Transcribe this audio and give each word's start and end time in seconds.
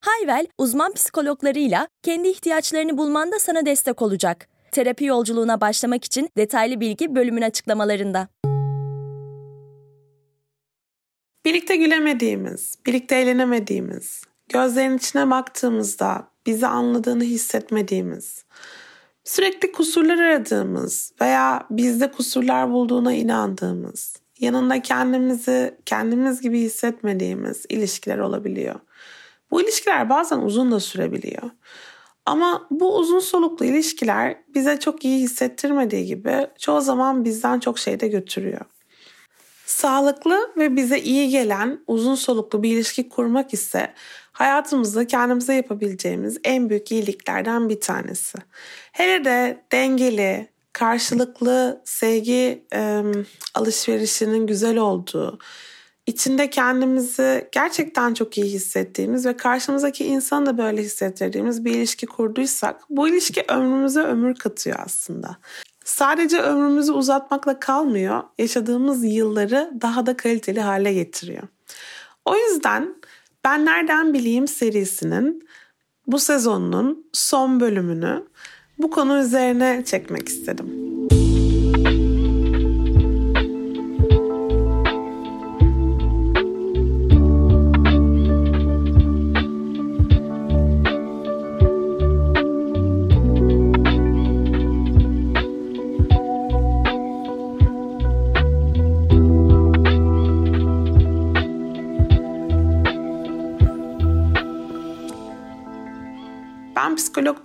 Hayvel, 0.00 0.46
uzman 0.58 0.92
psikologlarıyla 0.92 1.88
kendi 2.02 2.28
ihtiyaçlarını 2.28 2.98
bulmanda 2.98 3.38
sana 3.38 3.66
destek 3.66 4.02
olacak. 4.02 4.48
Terapi 4.72 5.04
yolculuğuna 5.04 5.60
başlamak 5.60 6.04
için 6.04 6.28
detaylı 6.36 6.80
bilgi 6.80 7.14
bölümün 7.14 7.42
açıklamalarında. 7.42 8.28
Birlikte 11.44 11.76
gülemediğimiz, 11.76 12.78
birlikte 12.86 13.16
eğlenemediğimiz, 13.16 14.22
gözlerin 14.48 14.96
içine 14.96 15.30
baktığımızda 15.30 16.28
bizi 16.46 16.66
anladığını 16.66 17.24
hissetmediğimiz, 17.24 18.44
sürekli 19.24 19.72
kusurlar 19.72 20.18
aradığımız 20.18 21.12
veya 21.20 21.66
bizde 21.70 22.10
kusurlar 22.10 22.70
bulduğuna 22.70 23.12
inandığımız, 23.12 24.16
yanında 24.40 24.82
kendimizi 24.82 25.74
kendimiz 25.86 26.40
gibi 26.40 26.60
hissetmediğimiz 26.60 27.64
ilişkiler 27.68 28.18
olabiliyor. 28.18 28.80
Bu 29.50 29.62
ilişkiler 29.62 30.10
bazen 30.10 30.38
uzun 30.38 30.72
da 30.72 30.80
sürebiliyor. 30.80 31.50
Ama 32.26 32.66
bu 32.70 32.96
uzun 32.96 33.18
soluklu 33.18 33.66
ilişkiler 33.66 34.36
bize 34.54 34.80
çok 34.80 35.04
iyi 35.04 35.20
hissettirmediği 35.20 36.06
gibi 36.06 36.46
çoğu 36.58 36.80
zaman 36.80 37.24
bizden 37.24 37.60
çok 37.60 37.78
şey 37.78 38.00
de 38.00 38.08
götürüyor. 38.08 38.60
Sağlıklı 39.66 40.50
ve 40.56 40.76
bize 40.76 41.00
iyi 41.00 41.28
gelen 41.28 41.80
uzun 41.86 42.14
soluklu 42.14 42.62
bir 42.62 42.70
ilişki 42.70 43.08
kurmak 43.08 43.54
ise 43.54 43.94
hayatımızda 44.32 45.06
kendimize 45.06 45.54
yapabileceğimiz 45.54 46.38
en 46.44 46.70
büyük 46.70 46.92
iyiliklerden 46.92 47.68
bir 47.68 47.80
tanesi. 47.80 48.38
Hele 48.92 49.24
de 49.24 49.64
dengeli, 49.72 50.48
karşılıklı 50.72 51.82
sevgi 51.84 52.66
e, 52.74 53.02
alışverişinin 53.54 54.46
güzel 54.46 54.76
olduğu, 54.76 55.38
içinde 56.06 56.50
kendimizi 56.50 57.48
gerçekten 57.52 58.14
çok 58.14 58.38
iyi 58.38 58.46
hissettiğimiz 58.46 59.26
ve 59.26 59.36
karşımızdaki 59.36 60.04
insanı 60.04 60.46
da 60.46 60.58
böyle 60.58 60.82
hissettirdiğimiz 60.82 61.64
bir 61.64 61.74
ilişki 61.74 62.06
kurduysak 62.06 62.80
bu 62.90 63.08
ilişki 63.08 63.44
ömrümüze 63.48 64.00
ömür 64.00 64.34
katıyor 64.34 64.76
aslında. 64.84 65.36
Sadece 65.84 66.40
ömrümüzü 66.40 66.92
uzatmakla 66.92 67.60
kalmıyor, 67.60 68.22
yaşadığımız 68.38 69.04
yılları 69.04 69.70
daha 69.82 70.06
da 70.06 70.16
kaliteli 70.16 70.60
hale 70.60 70.92
getiriyor. 70.92 71.42
O 72.24 72.36
yüzden 72.36 72.94
Ben 73.44 73.66
Nereden 73.66 74.14
Bileyim 74.14 74.48
serisinin 74.48 75.48
bu 76.06 76.18
sezonun 76.18 77.06
son 77.12 77.60
bölümünü 77.60 78.26
bu 78.78 78.90
konu 78.90 79.18
üzerine 79.18 79.82
çekmek 79.84 80.28
istedim. 80.28 80.85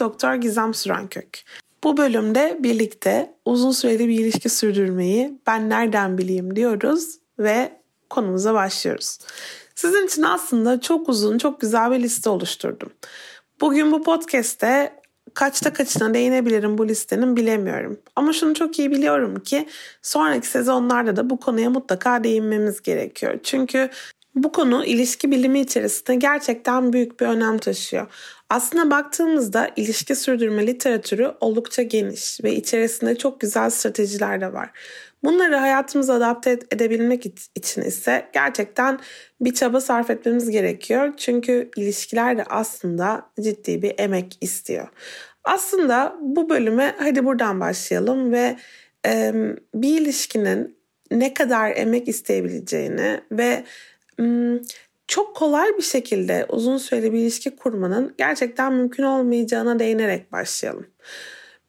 Doktor 0.01 0.33
Gizem 0.33 0.73
Sürenkök. 0.73 1.43
Bu 1.83 1.97
bölümde 1.97 2.57
birlikte 2.59 3.33
uzun 3.45 3.71
süreli 3.71 4.07
bir 4.07 4.19
ilişki 4.19 4.49
sürdürmeyi 4.49 5.39
ben 5.47 5.69
nereden 5.69 6.17
bileyim 6.17 6.55
diyoruz 6.55 7.17
ve 7.39 7.71
konumuza 8.09 8.53
başlıyoruz. 8.53 9.17
Sizin 9.75 10.07
için 10.07 10.23
aslında 10.23 10.81
çok 10.81 11.09
uzun, 11.09 11.37
çok 11.37 11.61
güzel 11.61 11.91
bir 11.91 11.99
liste 11.99 12.29
oluşturdum. 12.29 12.89
Bugün 13.61 13.91
bu 13.91 14.03
podcast'te 14.03 14.93
kaçta 15.33 15.73
kaçına 15.73 16.13
değinebilirim 16.13 16.77
bu 16.77 16.87
listenin 16.87 17.35
bilemiyorum. 17.35 17.99
Ama 18.15 18.33
şunu 18.33 18.53
çok 18.53 18.79
iyi 18.79 18.91
biliyorum 18.91 19.39
ki 19.39 19.67
sonraki 20.01 20.47
sezonlarda 20.47 21.15
da 21.15 21.29
bu 21.29 21.39
konuya 21.39 21.69
mutlaka 21.69 22.23
değinmemiz 22.23 22.81
gerekiyor. 22.81 23.39
Çünkü 23.43 23.89
bu 24.35 24.51
konu 24.51 24.85
ilişki 24.85 25.31
bilimi 25.31 25.59
içerisinde 25.59 26.15
gerçekten 26.15 26.93
büyük 26.93 27.19
bir 27.19 27.25
önem 27.25 27.57
taşıyor. 27.57 28.07
Aslına 28.51 28.91
baktığımızda 28.91 29.69
ilişki 29.75 30.15
sürdürme 30.15 30.67
literatürü 30.67 31.31
oldukça 31.39 31.81
geniş 31.81 32.43
ve 32.43 32.55
içerisinde 32.55 33.15
çok 33.15 33.41
güzel 33.41 33.69
stratejiler 33.69 34.41
de 34.41 34.53
var. 34.53 34.69
Bunları 35.23 35.55
hayatımıza 35.55 36.13
adapte 36.13 36.59
edebilmek 36.71 37.25
için 37.55 37.81
ise 37.81 38.29
gerçekten 38.33 38.99
bir 39.41 39.53
çaba 39.53 39.81
sarf 39.81 40.09
etmemiz 40.09 40.49
gerekiyor. 40.49 41.13
Çünkü 41.17 41.71
ilişkiler 41.77 42.37
de 42.37 42.43
aslında 42.49 43.29
ciddi 43.41 43.81
bir 43.81 43.93
emek 43.97 44.37
istiyor. 44.41 44.87
Aslında 45.43 46.15
bu 46.21 46.49
bölüme 46.49 46.95
hadi 46.99 47.25
buradan 47.25 47.59
başlayalım 47.59 48.31
ve 48.31 48.57
e, 49.07 49.33
bir 49.75 50.01
ilişkinin 50.01 50.77
ne 51.11 51.33
kadar 51.33 51.71
emek 51.75 52.07
isteyebileceğini 52.07 53.21
ve 53.31 53.63
çok 55.11 55.35
kolay 55.35 55.77
bir 55.77 55.83
şekilde 55.83 56.45
uzun 56.49 56.77
süreli 56.77 57.13
bir 57.13 57.19
ilişki 57.19 57.55
kurmanın 57.55 58.13
gerçekten 58.17 58.73
mümkün 58.73 59.03
olmayacağına 59.03 59.79
değinerek 59.79 60.31
başlayalım. 60.31 60.87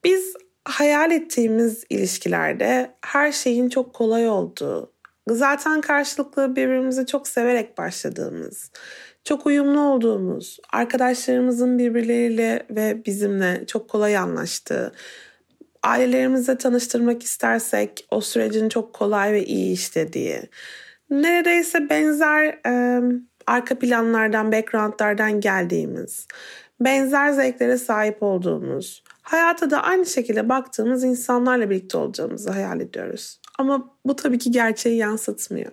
Biz 0.05 0.35
hayal 0.65 1.11
ettiğimiz 1.11 1.85
ilişkilerde 1.91 2.95
her 3.05 3.33
şeyin 3.33 3.69
çok 3.69 3.95
kolay 3.95 4.29
olduğu, 4.29 4.93
zaten 5.29 5.81
karşılıklı 5.81 6.57
birbirimizi 6.57 7.07
çok 7.07 7.29
severek 7.29 7.79
başladığımız, 7.79 8.71
çok 9.25 9.47
uyumlu 9.47 9.81
olduğumuz, 9.81 10.59
arkadaşlarımızın 10.73 11.79
birbirleriyle 11.79 12.67
ve 12.71 13.05
bizimle 13.07 13.65
çok 13.67 13.89
kolay 13.89 14.17
anlaştığı, 14.17 14.93
ailelerimizle 15.83 16.59
tanıştırmak 16.59 17.23
istersek 17.23 18.07
o 18.11 18.21
sürecin 18.21 18.69
çok 18.69 18.93
kolay 18.93 19.33
ve 19.33 19.45
iyi 19.45 19.73
işlediği, 19.73 20.41
neredeyse 21.11 21.89
benzer 21.89 22.45
e, 22.67 23.03
arka 23.47 23.79
planlardan, 23.79 24.53
backgroundlardan 24.53 25.41
geldiğimiz, 25.41 26.27
benzer 26.81 27.33
zevklere 27.33 27.79
sahip 27.79 28.23
olduğumuz, 28.23 29.05
hayata 29.23 29.71
da 29.71 29.83
aynı 29.83 30.07
şekilde 30.07 30.49
baktığımız 30.49 31.05
insanlarla 31.05 31.71
birlikte 31.71 31.99
olacağımızı 31.99 32.51
hayal 32.51 32.81
ediyoruz. 32.81 33.41
Ama 33.59 33.97
bu 34.05 34.17
tabii 34.17 34.39
ki 34.39 34.51
gerçeği 34.51 34.97
yansıtmıyor. 34.97 35.73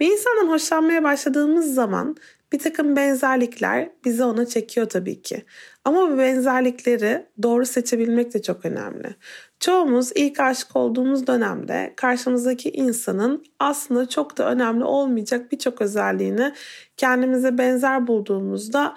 Bir 0.00 0.12
insandan 0.12 0.48
hoşlanmaya 0.48 1.02
başladığımız 1.02 1.74
zaman 1.74 2.16
bir 2.52 2.58
takım 2.58 2.96
benzerlikler 2.96 3.90
bizi 4.04 4.24
ona 4.24 4.46
çekiyor 4.46 4.88
tabii 4.88 5.22
ki. 5.22 5.44
Ama 5.84 6.10
bu 6.10 6.18
benzerlikleri 6.18 7.26
doğru 7.42 7.66
seçebilmek 7.66 8.34
de 8.34 8.42
çok 8.42 8.64
önemli. 8.64 9.14
Çoğumuz 9.60 10.12
ilk 10.14 10.40
aşık 10.40 10.76
olduğumuz 10.76 11.26
dönemde 11.26 11.92
karşımızdaki 11.96 12.70
insanın 12.70 13.44
aslında 13.60 14.08
çok 14.08 14.38
da 14.38 14.50
önemli 14.50 14.84
olmayacak 14.84 15.52
birçok 15.52 15.82
özelliğini 15.82 16.52
kendimize 16.96 17.58
benzer 17.58 18.06
bulduğumuzda 18.06 18.96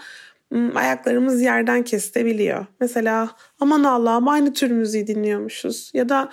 ayaklarımız 0.76 1.42
yerden 1.42 1.84
kesilebiliyor. 1.84 2.66
Mesela 2.80 3.30
aman 3.60 3.84
Allah'ım 3.84 4.28
aynı 4.28 4.54
tür 4.54 4.72
müziği 4.72 5.08
dinliyormuşuz 5.08 5.92
ya 5.94 6.10
da 6.10 6.30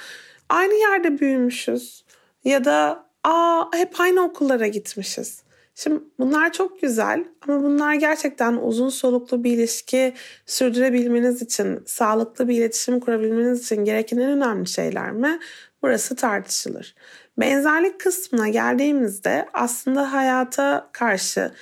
aynı 0.48 0.74
yerde 0.74 1.18
büyümüşüz 1.20 2.04
ya 2.44 2.64
da 2.64 3.06
aa 3.24 3.64
hep 3.72 4.00
aynı 4.00 4.24
okullara 4.24 4.66
gitmişiz. 4.66 5.45
Şimdi 5.78 6.00
bunlar 6.18 6.52
çok 6.52 6.80
güzel 6.80 7.24
ama 7.48 7.62
bunlar 7.62 7.94
gerçekten 7.94 8.52
uzun 8.56 8.88
soluklu 8.88 9.44
bir 9.44 9.52
ilişki 9.52 10.14
sürdürebilmeniz 10.46 11.42
için, 11.42 11.82
sağlıklı 11.86 12.48
bir 12.48 12.56
iletişim 12.56 13.00
kurabilmeniz 13.00 13.64
için 13.64 13.84
gereken 13.84 14.18
en 14.18 14.30
önemli 14.30 14.68
şeyler 14.68 15.12
mi? 15.12 15.38
Burası 15.82 16.16
tartışılır. 16.16 16.94
Benzerlik 17.38 18.00
kısmına 18.00 18.48
geldiğimizde 18.48 19.48
aslında 19.52 20.12
hayata 20.12 20.90
karşı 20.92 21.52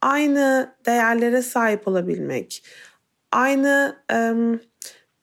aynı 0.00 0.74
değerlere 0.86 1.42
sahip 1.42 1.88
olabilmek, 1.88 2.64
aynı 3.32 3.96
ım, 4.12 4.60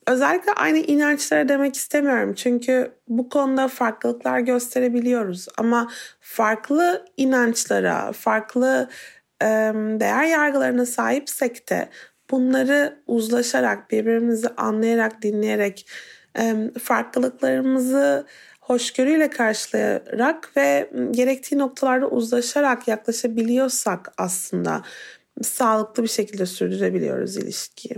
Özellikle 0.10 0.54
aynı 0.54 0.78
inançlara 0.78 1.50
demek 1.50 1.76
istemiyorum. 1.76 2.34
Çünkü 2.34 2.92
bu 3.08 3.30
konuda 3.30 3.68
farklılıklar 3.68 4.40
gösterebiliyoruz. 4.40 5.48
Ama 5.58 5.92
farklı 6.20 7.06
inançlara, 7.18 8.12
farklı 8.12 8.90
değer 10.00 10.24
yargılarına 10.24 10.86
sahipsek 10.86 11.70
de 11.70 11.90
bunları 12.32 13.00
uzlaşarak, 13.08 13.92
birbirimizi 13.92 14.48
anlayarak, 14.58 15.22
dinleyerek, 15.22 15.90
farklılıklarımızı 16.84 18.26
hoşgörüyle 18.60 19.30
karşılayarak 19.30 20.58
ve 20.58 20.90
gerektiği 21.12 21.58
noktalarda 21.58 22.08
uzlaşarak 22.08 22.88
yaklaşabiliyorsak 22.88 24.12
aslında 24.18 24.82
sağlıklı 25.42 26.04
bir 26.04 26.08
şekilde 26.08 26.46
sürdürebiliyoruz 26.46 27.38
ilişkiyi. 27.38 27.96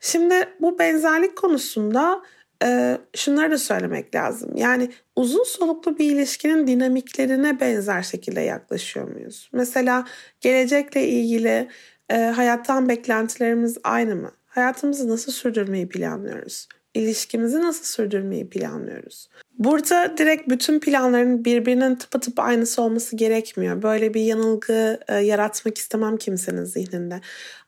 Şimdi 0.00 0.34
bu 0.60 0.78
benzerlik 0.78 1.36
konusunda 1.36 2.22
e, 2.64 2.98
şunları 3.16 3.50
da 3.50 3.58
söylemek 3.58 4.14
lazım. 4.14 4.56
Yani 4.56 4.90
uzun 5.16 5.44
soluklu 5.44 5.98
bir 5.98 6.12
ilişkinin 6.12 6.66
dinamiklerine 6.66 7.60
benzer 7.60 8.02
şekilde 8.02 8.40
yaklaşıyor 8.40 9.08
muyuz? 9.08 9.50
Mesela 9.52 10.04
gelecekle 10.40 11.08
ilgili 11.08 11.68
e, 12.10 12.16
hayattan 12.16 12.88
beklentilerimiz 12.88 13.78
aynı 13.84 14.16
mı? 14.16 14.32
Hayatımızı 14.46 15.08
nasıl 15.08 15.32
sürdürmeyi 15.32 15.88
planlıyoruz? 15.88 16.68
İlişkimizi 16.94 17.60
nasıl 17.60 17.84
sürdürmeyi 17.84 18.50
planlıyoruz? 18.50 19.28
Burada 19.58 20.18
direkt 20.18 20.48
bütün 20.48 20.80
planların 20.80 21.44
birbirinin 21.44 21.94
tıpatıp 21.94 22.38
aynısı 22.38 22.82
olması 22.82 23.16
gerekmiyor. 23.16 23.82
Böyle 23.82 24.14
bir 24.14 24.20
yanılgı 24.20 25.00
e, 25.08 25.14
yaratmak 25.16 25.78
istemem 25.78 26.16
kimsenin 26.16 26.64
zihninde. 26.64 27.20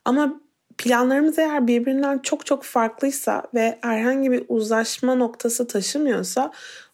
Ama 0.05 0.41
planlarımız 0.81 1.39
eğer 1.39 1.67
birbirinden 1.67 2.19
çok 2.19 2.45
çok 2.45 2.63
farklıysa 2.63 3.43
ve 3.53 3.77
herhangi 3.81 4.31
bir 4.31 4.43
uzlaşma 4.47 5.15
noktası 5.15 5.67
taşımıyorsa 5.67 6.51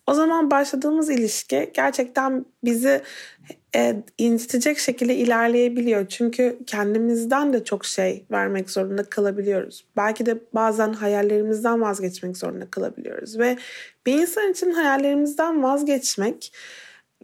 o 0.07 0.13
zaman 0.13 0.51
başladığımız 0.51 1.09
ilişki 1.09 1.71
gerçekten 1.73 2.45
bizi 2.63 3.01
e, 3.75 3.95
incitecek 4.17 4.79
şekilde 4.79 5.15
ilerleyebiliyor. 5.15 6.07
Çünkü 6.07 6.57
kendimizden 6.67 7.53
de 7.53 7.63
çok 7.63 7.85
şey 7.85 8.25
vermek 8.31 8.69
zorunda 8.69 9.03
kalabiliyoruz. 9.03 9.85
Belki 9.97 10.25
de 10.25 10.37
bazen 10.53 10.93
hayallerimizden 10.93 11.81
vazgeçmek 11.81 12.37
zorunda 12.37 12.71
kalabiliyoruz. 12.71 13.39
Ve 13.39 13.57
bir 14.05 14.13
insan 14.13 14.51
için 14.51 14.71
hayallerimizden 14.71 15.63
vazgeçmek 15.63 16.53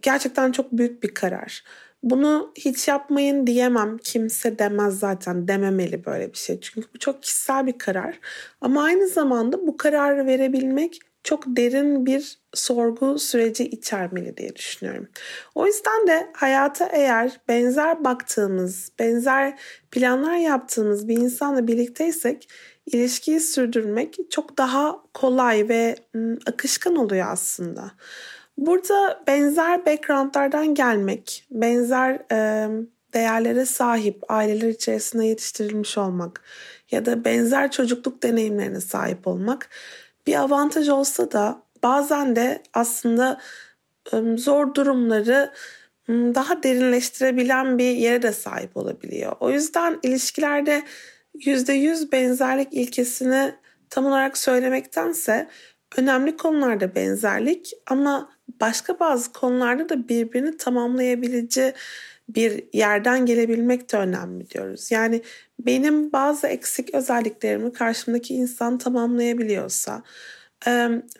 gerçekten 0.02 0.52
çok 0.52 0.72
büyük 0.72 1.02
bir 1.02 1.14
karar. 1.14 1.64
Bunu 2.04 2.52
hiç 2.58 2.88
yapmayın 2.88 3.46
diyemem. 3.46 3.98
Kimse 3.98 4.58
demez 4.58 4.98
zaten. 4.98 5.48
Dememeli 5.48 6.04
böyle 6.06 6.32
bir 6.32 6.38
şey. 6.38 6.60
Çünkü 6.60 6.88
bu 6.94 6.98
çok 6.98 7.22
kişisel 7.22 7.66
bir 7.66 7.78
karar. 7.78 8.20
Ama 8.60 8.82
aynı 8.82 9.08
zamanda 9.08 9.66
bu 9.66 9.76
kararı 9.76 10.26
verebilmek 10.26 10.98
çok 11.24 11.44
derin 11.46 12.06
bir 12.06 12.38
sorgu 12.54 13.18
süreci 13.18 13.64
içermeli 13.64 14.36
diye 14.36 14.56
düşünüyorum. 14.56 15.08
O 15.54 15.66
yüzden 15.66 16.06
de 16.06 16.30
hayata 16.32 16.84
eğer 16.92 17.40
benzer 17.48 18.04
baktığımız, 18.04 18.92
benzer 18.98 19.58
planlar 19.90 20.36
yaptığımız 20.36 21.08
bir 21.08 21.16
insanla 21.16 21.66
birlikteysek 21.66 22.48
ilişkiyi 22.86 23.40
sürdürmek 23.40 24.16
çok 24.30 24.58
daha 24.58 25.02
kolay 25.14 25.68
ve 25.68 25.96
akışkan 26.46 26.96
oluyor 26.96 27.26
aslında. 27.30 27.90
Burada 28.56 29.22
benzer 29.26 29.86
backgroundlardan 29.86 30.74
gelmek, 30.74 31.46
benzer 31.50 32.22
e, 32.32 32.68
değerlere 33.14 33.66
sahip 33.66 34.22
aileler 34.28 34.68
içerisinde 34.68 35.26
yetiştirilmiş 35.26 35.98
olmak 35.98 36.42
ya 36.90 37.06
da 37.06 37.24
benzer 37.24 37.70
çocukluk 37.70 38.22
deneyimlerine 38.22 38.80
sahip 38.80 39.26
olmak 39.26 39.68
bir 40.26 40.34
avantaj 40.34 40.88
olsa 40.88 41.32
da 41.32 41.62
bazen 41.82 42.36
de 42.36 42.62
aslında 42.74 43.40
e, 44.12 44.36
zor 44.36 44.74
durumları 44.74 45.52
daha 46.08 46.62
derinleştirebilen 46.62 47.78
bir 47.78 47.90
yere 47.90 48.22
de 48.22 48.32
sahip 48.32 48.76
olabiliyor. 48.76 49.36
O 49.40 49.50
yüzden 49.50 49.98
ilişkilerde 50.02 50.82
%100 51.34 52.12
benzerlik 52.12 52.68
ilkesini 52.72 53.54
tam 53.90 54.06
olarak 54.06 54.38
söylemektense 54.38 55.48
önemli 55.96 56.36
konularda 56.36 56.94
benzerlik 56.94 57.72
ama 57.86 58.33
başka 58.60 59.00
bazı 59.00 59.32
konularda 59.32 59.88
da 59.88 60.08
birbirini 60.08 60.56
tamamlayabileceği 60.56 61.72
bir 62.28 62.64
yerden 62.72 63.26
gelebilmek 63.26 63.92
de 63.92 63.96
önemli 63.96 64.50
diyoruz. 64.50 64.90
Yani 64.90 65.22
benim 65.58 66.12
bazı 66.12 66.46
eksik 66.46 66.94
özelliklerimi 66.94 67.72
karşımdaki 67.72 68.34
insan 68.34 68.78
tamamlayabiliyorsa 68.78 70.02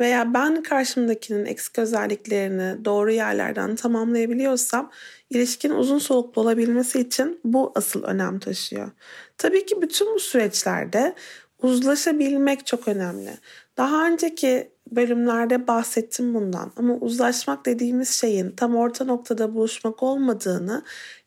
veya 0.01 0.35
ben 0.35 0.63
karşımdakinin 0.63 1.47
eksik 1.47 1.79
özelliklerini 1.79 2.85
doğru 2.85 3.13
yerlerden 3.13 3.77
tamamlayabiliyorsam 3.77 4.91
ilişkinin 5.31 5.75
uzun 5.75 5.99
soluklu 5.99 6.43
olabilmesi 6.43 7.01
için 7.01 7.41
bu 7.45 7.73
asıl 7.75 8.03
önem 8.03 8.39
taşıyor. 8.39 8.91
Tabii 9.39 9.67
ki 9.67 9.83
bütün 9.83 10.15
bu 10.15 10.21
süreçlerde 10.21 11.15
uzlaşabilmek 11.63 12.67
çok 12.67 12.89
önemli. 12.89 13.31
Daha 13.77 14.07
önceki 14.07 14.74
bölümlerde 14.97 15.67
bahsettim 15.67 16.35
bundan 16.35 16.73
ama 16.77 16.95
uzlaşmak 16.95 17.67
dediğimiz 17.67 18.09
şeyin 18.09 18.51
tam 18.51 18.77
orta 18.77 19.05
noktada 19.05 19.55
buluşmak 19.55 20.03
olmadığını 20.03 20.83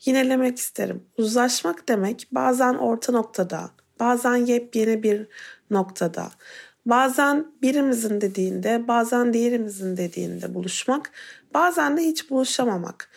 yinelemek 0.05 0.57
isterim. 0.57 1.03
Uzlaşmak 1.17 1.89
demek 1.89 2.27
bazen 2.31 2.73
orta 2.73 3.11
noktada, 3.11 3.69
bazen 3.99 4.35
yepyeni 4.35 5.03
bir 5.03 5.27
noktada, 5.69 6.29
bazen 6.85 7.51
birimizin 7.61 8.21
dediğinde, 8.21 8.87
bazen 8.87 9.33
diğerimizin 9.33 9.97
dediğinde 9.97 10.53
buluşmak, 10.53 11.11
bazen 11.53 11.97
de 11.97 12.01
hiç 12.01 12.29
buluşamamak. 12.29 13.09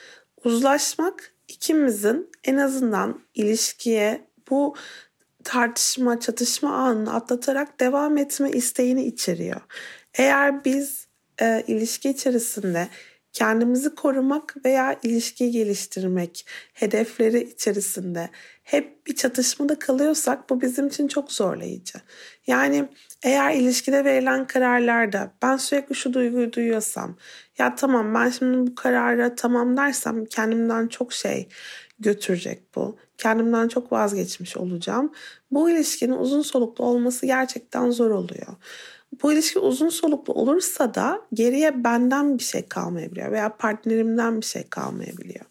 Uzlaşmak 0.45 1.33
ikimizin 1.49 2.31
en 2.45 2.57
azından 2.57 3.21
ilişkiye 3.35 4.27
bu 4.51 4.75
tartışma, 5.45 6.21
çatışma 6.21 6.75
anını 6.75 7.15
atlatarak 7.15 7.81
devam 7.81 8.17
etme 8.17 8.51
isteğini 8.51 9.05
içeriyor. 9.05 9.61
Eğer 10.21 10.65
biz 10.65 11.07
e, 11.41 11.65
ilişki 11.67 12.11
içerisinde 12.11 12.89
kendimizi 13.33 13.95
korumak 13.95 14.57
veya 14.65 14.99
ilişki 15.03 15.51
geliştirmek 15.51 16.47
hedefleri 16.73 17.41
içerisinde 17.41 18.31
hep 18.63 19.07
bir 19.07 19.17
çatışmada 19.17 19.79
kalıyorsak 19.79 20.51
bu 20.51 20.61
bizim 20.61 20.87
için 20.87 21.09
çok 21.09 21.33
zorlayıcı. 21.33 21.99
Yani 22.47 22.89
eğer 23.23 23.55
ilişkide 23.55 24.05
verilen 24.05 24.47
kararlarda 24.47 25.33
ben 25.43 25.57
sürekli 25.57 25.95
şu 25.95 26.13
duyguyu 26.13 26.53
duyuyorsam 26.53 27.17
ya 27.59 27.75
tamam 27.75 28.15
ben 28.15 28.31
şimdi 28.31 28.71
bu 28.71 28.75
karara 28.75 29.35
tamam 29.35 29.77
dersem 29.77 30.25
kendimden 30.25 30.89
çok 30.89 31.13
şey 31.13 31.49
götürecek 31.99 32.75
bu. 32.75 32.99
Kendimden 33.19 33.69
çok 33.69 33.93
vazgeçmiş 33.93 34.57
olacağım. 34.57 35.13
Bu 35.51 35.71
ilişkinin 35.71 36.17
uzun 36.17 36.43
soluklu 36.43 36.85
olması 36.85 37.27
gerçekten 37.27 37.91
zor 37.91 38.11
oluyor. 38.11 38.57
Bu 39.23 39.33
ilişki 39.33 39.59
uzun 39.59 39.89
soluklu 39.89 40.35
olursa 40.35 40.95
da 40.95 41.23
geriye 41.35 41.85
benden 41.85 42.39
bir 42.39 42.43
şey 42.43 42.69
kalmayabiliyor 42.69 43.33
veya 43.33 43.57
partnerimden 43.57 44.41
bir 44.41 44.47
şey 44.47 44.63
kalmayabiliyor. 44.69 45.45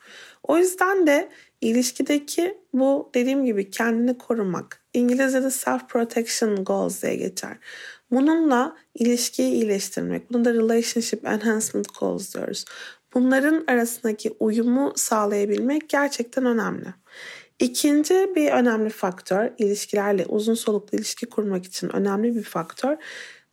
O 0.44 0.58
yüzden 0.58 1.08
de 1.08 1.30
ilişkideki 1.62 2.58
bu 2.74 3.10
dediğim 3.14 3.46
gibi 3.46 3.72
kendini 3.72 4.18
korumak, 4.18 4.84
İngilizce'de 4.94 5.52
self 5.52 5.90
protection 5.90 6.64
goals 6.64 7.04
diye 7.04 7.16
geçer. 7.16 7.58
Bununla 8.12 8.76
ilişkiyi 8.96 9.52
iyileştirmek, 9.52 10.34
bunu 10.34 10.46
da 10.46 10.54
relationship 10.54 11.26
enhancement 11.26 12.00
goals 12.00 12.36
diyoruz. 12.36 12.66
Bunların 13.14 13.64
arasındaki 13.68 14.36
uyumu 14.40 14.94
sağlayabilmek 14.96 15.90
gerçekten 15.90 16.46
önemli. 16.46 16.88
İkinci 17.60 18.32
bir 18.36 18.52
önemli 18.52 18.90
faktör, 18.90 19.50
ilişkilerle 19.58 20.26
uzun 20.26 20.54
soluklu 20.54 20.98
ilişki 20.98 21.26
kurmak 21.26 21.66
için 21.66 21.96
önemli 21.96 22.36
bir 22.36 22.44
faktör, 22.44 22.98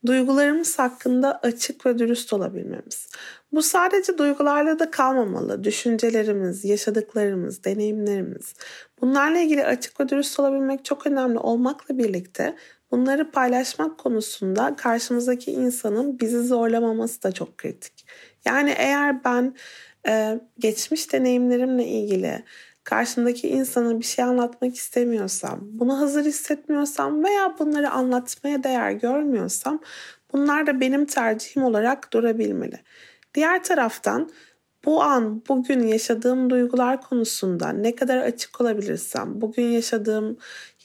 duygularımız 0.07 0.79
hakkında 0.79 1.39
açık 1.43 1.87
ve 1.87 1.99
dürüst 1.99 2.33
olabilmemiz. 2.33 3.09
Bu 3.53 3.63
sadece 3.63 4.19
duygularla 4.19 4.79
da 4.79 4.91
kalmamalı. 4.91 5.65
Düşüncelerimiz, 5.65 6.65
yaşadıklarımız, 6.65 7.65
deneyimlerimiz. 7.65 8.55
Bunlarla 9.01 9.39
ilgili 9.39 9.65
açık 9.65 10.01
ve 10.01 10.09
dürüst 10.09 10.41
olabilmek 10.41 10.85
çok 10.85 11.07
önemli 11.07 11.39
olmakla 11.39 11.99
birlikte 11.99 12.57
bunları 12.91 13.31
paylaşmak 13.31 13.99
konusunda 13.99 14.77
karşımızdaki 14.77 15.53
insanın 15.53 16.21
bizi 16.21 16.43
zorlamaması 16.43 17.23
da 17.23 17.33
çok 17.33 17.59
kritik. 17.59 18.07
Yani 18.45 18.75
eğer 18.77 19.25
ben 19.25 19.55
e, 20.09 20.41
geçmiş 20.59 21.13
deneyimlerimle 21.13 21.87
ilgili 21.87 22.45
karşımdaki 22.87 23.49
insana 23.49 23.99
bir 23.99 24.05
şey 24.05 24.25
anlatmak 24.25 24.75
istemiyorsam, 24.75 25.59
bunu 25.63 26.01
hazır 26.01 26.25
hissetmiyorsam 26.25 27.25
veya 27.25 27.57
bunları 27.59 27.91
anlatmaya 27.91 28.63
değer 28.63 28.91
görmüyorsam 28.91 29.81
bunlar 30.33 30.67
da 30.67 30.81
benim 30.81 31.07
tercihim 31.07 31.63
olarak 31.65 32.13
durabilmeli. 32.13 32.81
Diğer 33.35 33.65
taraftan 33.65 34.31
bu 34.85 35.03
an, 35.03 35.43
bugün 35.49 35.87
yaşadığım 35.87 36.51
duygular 36.51 37.01
konusunda 37.01 37.69
ne 37.69 37.95
kadar 37.95 38.17
açık 38.17 38.61
olabilirsem, 38.61 39.41
bugün 39.41 39.65
yaşadığım, 39.65 40.37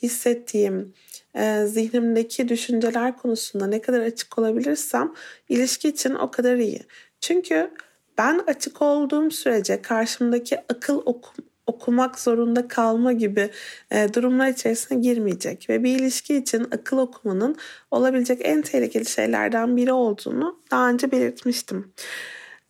hissettiğim, 0.03 0.93
e, 1.35 1.65
zihnimdeki 1.65 2.49
düşünceler 2.49 3.17
konusunda 3.17 3.67
ne 3.67 3.81
kadar 3.81 4.01
açık 4.01 4.39
olabilirsem 4.39 5.13
ilişki 5.49 5.89
için 5.89 6.15
o 6.15 6.31
kadar 6.31 6.55
iyi. 6.55 6.81
Çünkü 7.19 7.71
ben 8.17 8.41
açık 8.47 8.81
olduğum 8.81 9.31
sürece 9.31 9.81
karşımdaki 9.81 10.57
akıl 10.69 10.97
okum, 11.05 11.50
okumak 11.67 12.19
zorunda 12.19 12.67
kalma 12.67 13.13
gibi 13.13 13.49
e, 13.91 14.13
durumlar 14.13 14.47
içerisine 14.47 14.99
girmeyecek 14.99 15.69
ve 15.69 15.83
bir 15.83 15.99
ilişki 15.99 16.35
için 16.35 16.67
akıl 16.71 16.97
okumanın 16.97 17.55
olabilecek 17.91 18.41
en 18.43 18.61
tehlikeli 18.61 19.05
şeylerden 19.05 19.77
biri 19.77 19.93
olduğunu 19.93 20.59
daha 20.71 20.89
önce 20.89 21.11
belirtmiştim. 21.11 21.93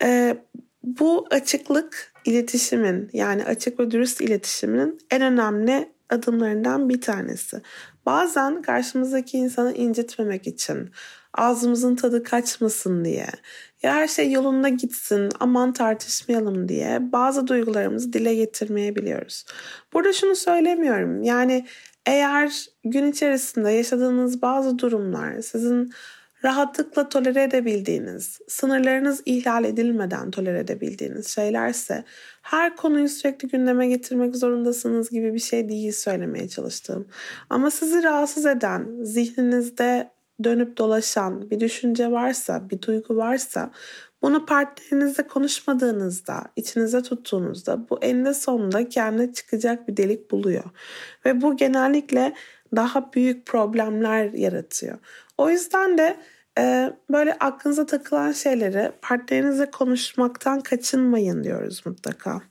E, 0.03 0.37
bu 0.83 1.27
açıklık 1.31 2.13
iletişimin 2.25 3.09
yani 3.13 3.43
açık 3.43 3.79
ve 3.79 3.91
dürüst 3.91 4.21
iletişimin 4.21 4.99
en 5.11 5.21
önemli 5.21 5.91
adımlarından 6.09 6.89
bir 6.89 7.01
tanesi. 7.01 7.61
Bazen 8.05 8.61
karşımızdaki 8.61 9.37
insanı 9.37 9.73
incitmemek 9.73 10.47
için, 10.47 10.89
ağzımızın 11.33 11.95
tadı 11.95 12.23
kaçmasın 12.23 13.05
diye 13.05 13.27
ya 13.83 13.93
her 13.95 14.07
şey 14.07 14.31
yolunda 14.31 14.69
gitsin 14.69 15.29
aman 15.39 15.73
tartışmayalım 15.73 16.67
diye 16.67 17.11
bazı 17.11 17.47
duygularımızı 17.47 18.13
dile 18.13 18.35
getirmeyebiliyoruz. 18.35 19.45
Burada 19.93 20.13
şunu 20.13 20.35
söylemiyorum 20.35 21.23
yani 21.23 21.65
eğer 22.05 22.65
gün 22.83 23.11
içerisinde 23.11 23.71
yaşadığınız 23.71 24.41
bazı 24.41 24.79
durumlar 24.79 25.41
sizin 25.41 25.93
rahatlıkla 26.43 27.09
tolere 27.09 27.43
edebildiğiniz, 27.43 28.39
sınırlarınız 28.47 29.21
ihlal 29.25 29.63
edilmeden 29.65 30.31
tolere 30.31 30.59
edebildiğiniz 30.59 31.27
şeylerse 31.27 32.03
her 32.41 32.75
konuyu 32.75 33.09
sürekli 33.09 33.47
gündeme 33.47 33.87
getirmek 33.87 34.35
zorundasınız 34.35 35.09
gibi 35.09 35.33
bir 35.33 35.39
şey 35.39 35.69
değil 35.69 35.91
söylemeye 35.91 36.47
çalıştığım. 36.47 37.07
Ama 37.49 37.71
sizi 37.71 38.03
rahatsız 38.03 38.45
eden, 38.45 39.03
zihninizde 39.03 40.11
dönüp 40.43 40.77
dolaşan 40.77 41.49
bir 41.51 41.59
düşünce 41.59 42.11
varsa, 42.11 42.69
bir 42.69 42.81
duygu 42.81 43.17
varsa 43.17 43.71
bunu 44.21 44.45
partnerinizle 44.45 45.27
konuşmadığınızda, 45.27 46.43
içinize 46.55 47.01
tuttuğunuzda 47.01 47.89
bu 47.89 47.99
eninde 48.01 48.33
sonunda 48.33 48.89
kendine 48.89 49.33
çıkacak 49.33 49.87
bir 49.87 49.97
delik 49.97 50.31
buluyor. 50.31 50.63
Ve 51.25 51.41
bu 51.41 51.57
genellikle 51.57 52.33
daha 52.75 53.13
büyük 53.13 53.45
problemler 53.45 54.33
yaratıyor. 54.33 54.97
O 55.37 55.49
yüzden 55.49 55.97
de 55.97 56.17
e, 56.57 56.93
böyle 57.09 57.33
aklınıza 57.33 57.85
takılan 57.85 58.31
şeyleri 58.31 58.91
partnerinizle 59.01 59.71
konuşmaktan 59.71 60.61
kaçınmayın 60.61 61.43
diyoruz 61.43 61.81
mutlaka. 61.85 62.41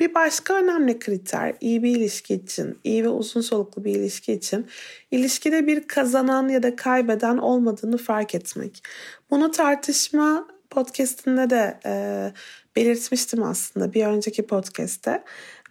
Bir 0.00 0.14
başka 0.14 0.54
önemli 0.54 0.98
kriter 0.98 1.54
iyi 1.60 1.82
bir 1.82 1.96
ilişki 1.96 2.34
için, 2.34 2.78
iyi 2.84 3.04
ve 3.04 3.08
uzun 3.08 3.40
soluklu 3.40 3.84
bir 3.84 3.94
ilişki 3.94 4.32
için 4.32 4.66
ilişkide 5.10 5.66
bir 5.66 5.88
kazanan 5.88 6.48
ya 6.48 6.62
da 6.62 6.76
kaybeden 6.76 7.38
olmadığını 7.38 7.98
fark 7.98 8.34
etmek. 8.34 8.82
Bunu 9.30 9.50
tartışma 9.50 10.48
podcastinde 10.70 11.50
de 11.50 11.80
e, 11.86 12.32
belirtmiştim 12.76 13.42
aslında 13.42 13.94
bir 13.94 14.06
önceki 14.06 14.46
podcast'te, 14.46 15.24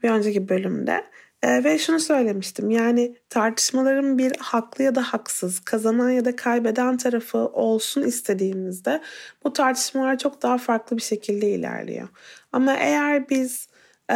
bir 0.03 0.09
önceki 0.09 0.49
bölümde. 0.49 1.03
E, 1.43 1.63
ve 1.63 1.79
şunu 1.79 1.99
söylemiştim 1.99 2.69
yani 2.69 3.15
tartışmaların 3.29 4.17
bir 4.17 4.31
haklı 4.39 4.83
ya 4.83 4.95
da 4.95 5.01
haksız, 5.01 5.59
kazanan 5.59 6.09
ya 6.09 6.25
da 6.25 6.35
kaybeden 6.35 6.97
tarafı 6.97 7.37
olsun 7.37 8.01
istediğimizde 8.03 9.01
bu 9.43 9.53
tartışmalar 9.53 10.17
çok 10.17 10.41
daha 10.41 10.57
farklı 10.57 10.97
bir 10.97 11.01
şekilde 11.01 11.49
ilerliyor. 11.49 12.07
Ama 12.51 12.73
eğer 12.73 13.29
biz 13.29 13.66
e, 14.11 14.15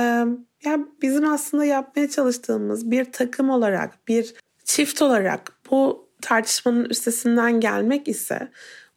ya 0.66 0.80
bizim 1.02 1.34
aslında 1.34 1.66
yapmaya 1.66 2.10
çalıştığımız 2.10 2.92
bir 2.92 3.06
takım 3.06 3.50
olarak, 3.50 4.08
bir 4.08 4.34
çift 4.64 5.02
olarak 5.02 5.54
bu 5.72 6.10
tartışmanın 6.22 6.86
üstesinden 6.86 7.60
gelmek 7.60 8.08
ise 8.08 8.52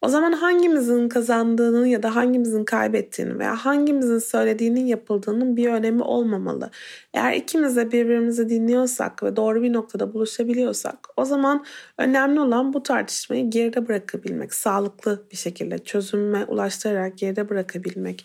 o 0.05 0.09
zaman 0.09 0.33
hangimizin 0.33 1.09
kazandığını 1.09 1.89
ya 1.89 2.03
da 2.03 2.17
hangimizin 2.17 2.65
kaybettiğini 2.65 3.39
veya 3.39 3.57
hangimizin 3.57 4.19
söylediğinin 4.19 4.87
yapıldığının 4.87 5.57
bir 5.57 5.69
önemi 5.69 6.03
olmamalı. 6.03 6.71
Eğer 7.15 7.33
ikimiz 7.33 7.77
de 7.77 7.93
birbirimizi 7.93 8.49
dinliyorsak 8.49 9.23
ve 9.23 9.37
doğru 9.37 9.63
bir 9.63 9.73
noktada 9.73 10.15
buluşabiliyorsak 10.15 11.09
o 11.17 11.25
zaman 11.25 11.65
önemli 11.99 12.41
olan 12.41 12.73
bu 12.73 12.83
tartışmayı 12.83 13.51
geride 13.51 13.89
bırakabilmek, 13.89 14.55
sağlıklı 14.55 15.23
bir 15.33 15.37
şekilde 15.37 15.79
çözüme 15.79 16.45
ulaştırarak 16.45 17.19
geride 17.19 17.49
bırakabilmek 17.49 18.25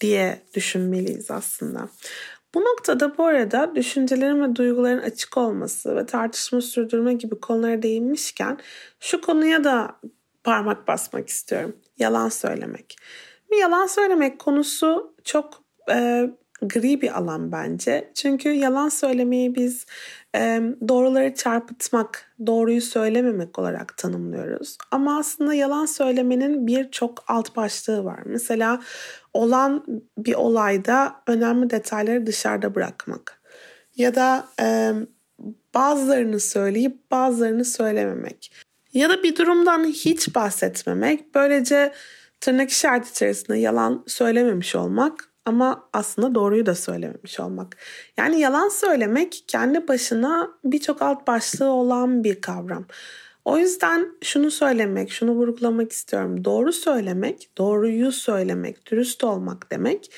diye 0.00 0.42
düşünmeliyiz 0.54 1.30
aslında. 1.30 1.88
Bu 2.54 2.60
noktada 2.60 3.18
bu 3.18 3.24
arada 3.24 3.74
düşüncelerin 3.74 4.42
ve 4.42 4.56
duyguların 4.56 5.02
açık 5.02 5.36
olması 5.36 5.96
ve 5.96 6.06
tartışma 6.06 6.60
sürdürme 6.60 7.12
gibi 7.12 7.40
konulara 7.40 7.82
değinmişken 7.82 8.58
şu 9.00 9.20
konuya 9.20 9.64
da 9.64 10.00
parmak 10.44 10.88
basmak 10.88 11.28
istiyorum. 11.28 11.76
Yalan 11.98 12.28
söylemek. 12.28 12.96
Bir 13.50 13.56
yalan 13.56 13.86
söylemek 13.86 14.38
konusu 14.38 15.14
çok 15.24 15.62
e, 15.90 16.30
gri 16.62 17.02
bir 17.02 17.18
alan 17.18 17.52
bence. 17.52 18.10
Çünkü 18.14 18.48
yalan 18.48 18.88
söylemeyi 18.88 19.54
biz 19.54 19.86
e, 20.36 20.62
doğruları 20.88 21.34
çarpıtmak, 21.34 22.32
doğruyu 22.46 22.80
söylememek 22.80 23.58
olarak 23.58 23.96
tanımlıyoruz. 23.96 24.78
Ama 24.90 25.18
aslında 25.18 25.54
yalan 25.54 25.86
söylemenin 25.86 26.66
birçok 26.66 27.24
alt 27.28 27.56
başlığı 27.56 28.04
var. 28.04 28.20
Mesela 28.24 28.80
olan 29.34 30.02
bir 30.18 30.34
olayda 30.34 31.16
önemli 31.26 31.70
detayları 31.70 32.26
dışarıda 32.26 32.74
bırakmak. 32.74 33.42
Ya 33.96 34.14
da 34.14 34.48
e, 34.60 34.92
bazılarını 35.74 36.40
söyleyip 36.40 37.10
bazılarını 37.10 37.64
söylememek. 37.64 38.52
Ya 38.92 39.10
da 39.10 39.22
bir 39.22 39.36
durumdan 39.36 39.84
hiç 39.84 40.34
bahsetmemek, 40.34 41.34
böylece 41.34 41.92
tırnak 42.40 42.70
işareti 42.70 43.10
içerisinde 43.10 43.58
yalan 43.58 44.04
söylememiş 44.06 44.76
olmak 44.76 45.28
ama 45.48 45.88
aslında 45.92 46.34
doğruyu 46.34 46.66
da 46.66 46.74
söylememiş 46.74 47.40
olmak. 47.40 47.76
Yani 48.16 48.40
yalan 48.40 48.68
söylemek 48.68 49.44
kendi 49.46 49.88
başına 49.88 50.48
birçok 50.64 51.02
alt 51.02 51.26
başlığı 51.26 51.70
olan 51.70 52.24
bir 52.24 52.40
kavram. 52.40 52.84
O 53.44 53.58
yüzden 53.58 54.08
şunu 54.22 54.50
söylemek, 54.50 55.10
şunu 55.10 55.32
vurgulamak 55.32 55.92
istiyorum. 55.92 56.44
Doğru 56.44 56.72
söylemek, 56.72 57.50
doğruyu 57.58 58.12
söylemek, 58.12 58.90
dürüst 58.90 59.24
olmak 59.24 59.70
demek 59.70 60.10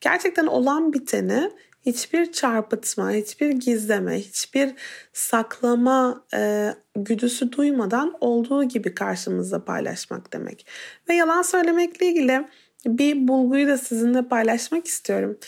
gerçekten 0.00 0.46
olan 0.46 0.92
biteni 0.92 1.50
hiçbir 1.86 2.32
çarpıtma, 2.32 3.10
hiçbir 3.10 3.50
gizleme, 3.50 4.18
hiçbir 4.18 4.74
saklama 5.12 6.24
e, 6.34 6.72
güdüsü 6.96 7.52
duymadan 7.52 8.14
olduğu 8.20 8.64
gibi 8.64 8.94
karşımızda 8.94 9.64
paylaşmak 9.64 10.32
demek. 10.32 10.66
Ve 11.08 11.14
yalan 11.14 11.42
söylemekle 11.42 12.06
ilgili 12.06 12.48
bir 12.86 13.28
bulguyu 13.28 13.68
da 13.68 13.78
sizinle 13.78 14.28
paylaşmak 14.28 14.86
istiyorum. 14.86 15.38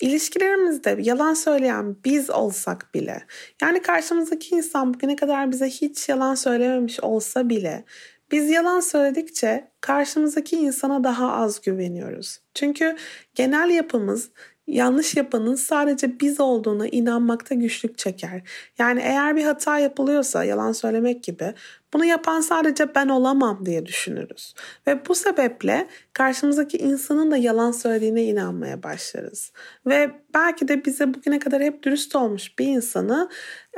İlişkilerimizde 0.00 0.96
yalan 1.00 1.34
söyleyen 1.34 1.96
biz 2.04 2.30
olsak 2.30 2.90
bile, 2.94 3.22
yani 3.62 3.82
karşımızdaki 3.82 4.54
insan 4.54 4.94
bugüne 4.94 5.16
kadar 5.16 5.50
bize 5.50 5.66
hiç 5.66 6.08
yalan 6.08 6.34
söylememiş 6.34 7.00
olsa 7.00 7.48
bile 7.48 7.84
biz 8.32 8.50
yalan 8.50 8.80
söyledikçe 8.80 9.70
karşımızdaki 9.80 10.56
insana 10.56 11.04
daha 11.04 11.32
az 11.32 11.60
güveniyoruz. 11.60 12.38
Çünkü 12.54 12.96
genel 13.34 13.70
yapımız 13.70 14.30
yanlış 14.66 15.16
yapanın 15.16 15.54
sadece 15.54 16.20
biz 16.20 16.40
olduğuna 16.40 16.88
inanmakta 16.88 17.54
güçlük 17.54 17.98
çeker. 17.98 18.42
Yani 18.78 19.00
eğer 19.00 19.36
bir 19.36 19.44
hata 19.44 19.78
yapılıyorsa 19.78 20.44
yalan 20.44 20.72
söylemek 20.72 21.22
gibi 21.22 21.54
bunu 21.92 22.04
yapan 22.04 22.40
sadece 22.40 22.94
ben 22.94 23.08
olamam 23.08 23.66
diye 23.66 23.86
düşünürüz. 23.86 24.54
Ve 24.86 25.06
bu 25.08 25.14
sebeple 25.14 25.86
karşımızdaki 26.12 26.78
insanın 26.78 27.30
da 27.30 27.36
yalan 27.36 27.72
söylediğine 27.72 28.24
inanmaya 28.24 28.82
başlarız. 28.82 29.52
Ve 29.86 30.10
belki 30.34 30.68
de 30.68 30.84
bize 30.84 31.14
bugüne 31.14 31.38
kadar 31.38 31.62
hep 31.62 31.82
dürüst 31.82 32.16
olmuş 32.16 32.58
bir 32.58 32.66
insanı 32.66 33.28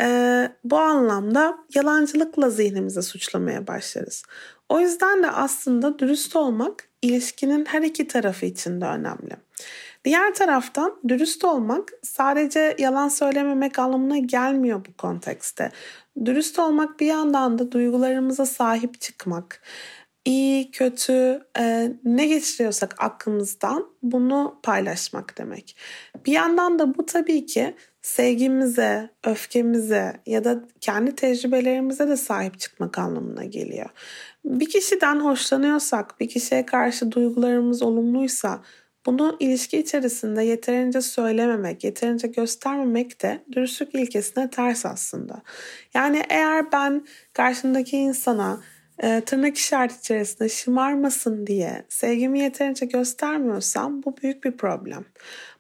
e, 0.01 0.49
bu 0.65 0.79
anlamda 0.79 1.59
yalancılıkla 1.75 2.51
zihnimize 2.51 3.03
suçlamaya 3.03 3.67
başlarız. 3.67 4.23
O 4.69 4.81
yüzden 4.81 5.23
de 5.23 5.31
aslında 5.31 5.99
dürüst 5.99 6.37
olmak 6.37 6.89
ilişkinin 7.03 7.65
her 7.65 7.83
iki 7.83 8.09
tarafı 8.09 8.47
için 8.47 8.81
de 8.81 8.85
önemli. 8.85 9.37
Diğer 10.07 10.35
taraftan 10.35 11.01
dürüst 11.09 11.45
olmak 11.45 11.93
sadece 12.03 12.77
yalan 12.79 13.09
söylememek 13.09 13.79
anlamına 13.79 14.19
gelmiyor 14.19 14.85
bu 14.89 14.97
kontekste. 14.97 15.71
Dürüst 16.25 16.59
olmak 16.59 17.01
bir 17.01 17.07
yandan 17.07 17.59
da 17.59 17.73
duygularımıza 17.73 18.47
sahip 18.47 19.01
çıkmak. 19.01 19.63
İyi, 20.25 20.71
kötü, 20.71 21.47
e, 21.59 21.93
ne 22.05 22.27
geçiriyorsak 22.27 22.95
aklımızdan 22.99 23.87
bunu 24.03 24.61
paylaşmak 24.63 25.39
demek. 25.39 25.77
Bir 26.27 26.33
yandan 26.33 26.79
da 26.79 26.99
bu 26.99 27.07
tabii 27.07 27.47
ki 27.47 27.75
sevgimize, 28.03 29.11
öfkemize 29.25 30.21
ya 30.27 30.45
da 30.45 30.65
kendi 30.81 31.15
tecrübelerimize 31.15 32.09
de 32.09 32.17
sahip 32.17 32.59
çıkmak 32.59 32.99
anlamına 32.99 33.45
geliyor. 33.45 33.91
Bir 34.45 34.71
kişiden 34.71 35.21
hoşlanıyorsak, 35.21 36.21
bir 36.21 36.29
kişiye 36.29 36.67
karşı 36.67 37.13
duygularımız 37.13 37.83
olumluysa 37.83 38.63
bunu 39.07 39.37
ilişki 39.41 39.79
içerisinde 39.79 40.43
yeterince 40.43 41.01
söylememek, 41.01 41.85
yeterince 41.85 42.29
göstermemek 42.29 43.23
de 43.23 43.45
dürüstlük 43.53 43.95
ilkesine 43.95 44.51
ters 44.51 44.87
aslında. 44.87 45.43
Yani 45.95 46.23
eğer 46.29 46.73
ben 46.73 47.07
karşımdaki 47.33 47.97
insana 47.97 48.61
e, 49.03 49.21
tırnak 49.21 49.57
işareti 49.57 49.99
içerisinde 49.99 50.49
şımarmasın 50.49 51.47
diye 51.47 51.85
sevgimi 51.89 52.41
yeterince 52.41 52.87
göstermiyorsam 52.87 54.03
bu 54.03 54.17
büyük 54.17 54.45
bir 54.45 54.57
problem. 54.57 55.05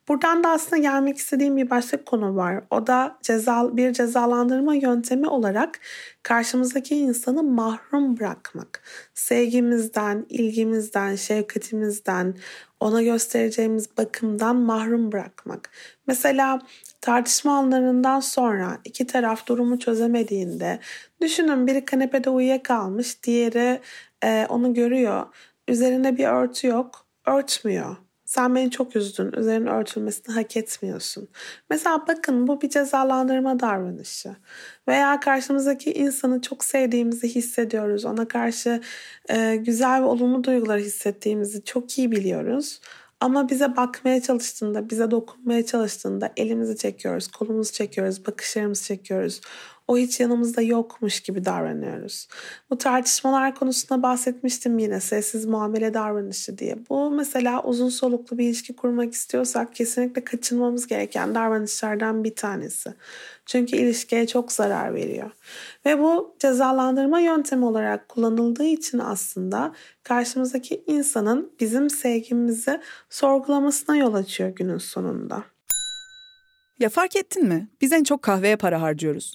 Buradan 0.08 0.44
da 0.44 0.50
aslında 0.50 0.82
gelmek 0.82 1.16
istediğim 1.16 1.56
bir 1.56 1.70
başka 1.70 2.04
konu 2.04 2.36
var. 2.36 2.64
O 2.70 2.86
da 2.86 3.18
ceza, 3.22 3.76
bir 3.76 3.92
cezalandırma 3.92 4.74
yöntemi 4.74 5.28
olarak 5.28 5.80
karşımızdaki 6.22 6.96
insanı 6.96 7.42
mahrum 7.42 8.16
bırakmak. 8.16 8.82
Sevgimizden, 9.14 10.26
ilgimizden, 10.28 11.14
şefkatimizden, 11.14 12.34
ona 12.80 13.02
göstereceğimiz 13.02 13.96
bakımdan 13.96 14.56
mahrum 14.56 15.12
bırakmak. 15.12 15.70
Mesela 16.06 16.58
tartışma 17.00 17.58
anlarından 17.58 18.20
sonra 18.20 18.78
iki 18.84 19.06
taraf 19.06 19.46
durumu 19.46 19.78
çözemediğinde 19.78 20.78
düşünün 21.20 21.66
biri 21.66 21.84
kanepede 21.84 22.30
uyuyakalmış, 22.30 23.22
diğeri 23.22 23.80
e, 24.24 24.46
onu 24.48 24.74
görüyor. 24.74 25.26
Üzerinde 25.68 26.16
bir 26.16 26.26
örtü 26.26 26.66
yok, 26.66 27.06
örtmüyor 27.26 28.05
sen 28.26 28.54
beni 28.54 28.70
çok 28.70 28.96
üzdün. 28.96 29.32
Üzerine 29.32 29.70
örtülmesini 29.70 30.34
hak 30.34 30.56
etmiyorsun. 30.56 31.28
Mesela 31.70 32.04
bakın 32.08 32.46
bu 32.46 32.60
bir 32.60 32.68
cezalandırma 32.68 33.60
davranışı. 33.60 34.36
Veya 34.88 35.20
karşımızdaki 35.20 35.92
insanı 35.92 36.40
çok 36.42 36.64
sevdiğimizi 36.64 37.34
hissediyoruz. 37.34 38.04
Ona 38.04 38.28
karşı 38.28 38.80
e, 39.28 39.56
güzel 39.56 40.00
ve 40.02 40.04
olumlu 40.04 40.44
duygular 40.44 40.80
hissettiğimizi 40.80 41.64
çok 41.64 41.98
iyi 41.98 42.10
biliyoruz. 42.12 42.80
Ama 43.20 43.48
bize 43.48 43.76
bakmaya 43.76 44.22
çalıştığında, 44.22 44.90
bize 44.90 45.10
dokunmaya 45.10 45.66
çalıştığında 45.66 46.32
elimizi 46.36 46.76
çekiyoruz, 46.76 47.28
kolumuzu 47.28 47.72
çekiyoruz, 47.72 48.26
bakışlarımızı 48.26 48.84
çekiyoruz 48.84 49.40
o 49.88 49.96
hiç 49.96 50.20
yanımızda 50.20 50.62
yokmuş 50.62 51.20
gibi 51.20 51.44
davranıyoruz. 51.44 52.28
Bu 52.70 52.78
tartışmalar 52.78 53.54
konusunda 53.54 54.02
bahsetmiştim 54.02 54.78
yine 54.78 55.00
sessiz 55.00 55.44
muamele 55.46 55.94
davranışı 55.94 56.58
diye. 56.58 56.78
Bu 56.90 57.10
mesela 57.10 57.62
uzun 57.62 57.88
soluklu 57.88 58.38
bir 58.38 58.44
ilişki 58.44 58.76
kurmak 58.76 59.12
istiyorsak 59.12 59.74
kesinlikle 59.74 60.24
kaçınmamız 60.24 60.86
gereken 60.86 61.34
davranışlardan 61.34 62.24
bir 62.24 62.34
tanesi. 62.34 62.94
Çünkü 63.46 63.76
ilişkiye 63.76 64.26
çok 64.26 64.52
zarar 64.52 64.94
veriyor. 64.94 65.30
Ve 65.86 65.98
bu 65.98 66.34
cezalandırma 66.38 67.20
yöntemi 67.20 67.64
olarak 67.64 68.08
kullanıldığı 68.08 68.64
için 68.64 68.98
aslında 68.98 69.72
karşımızdaki 70.02 70.84
insanın 70.86 71.52
bizim 71.60 71.90
sevgimizi 71.90 72.80
sorgulamasına 73.10 73.96
yol 73.96 74.14
açıyor 74.14 74.50
günün 74.50 74.78
sonunda. 74.78 75.44
Ya 76.78 76.88
fark 76.88 77.16
ettin 77.16 77.48
mi? 77.48 77.68
Biz 77.80 77.92
en 77.92 78.04
çok 78.04 78.22
kahveye 78.22 78.56
para 78.56 78.82
harcıyoruz. 78.82 79.34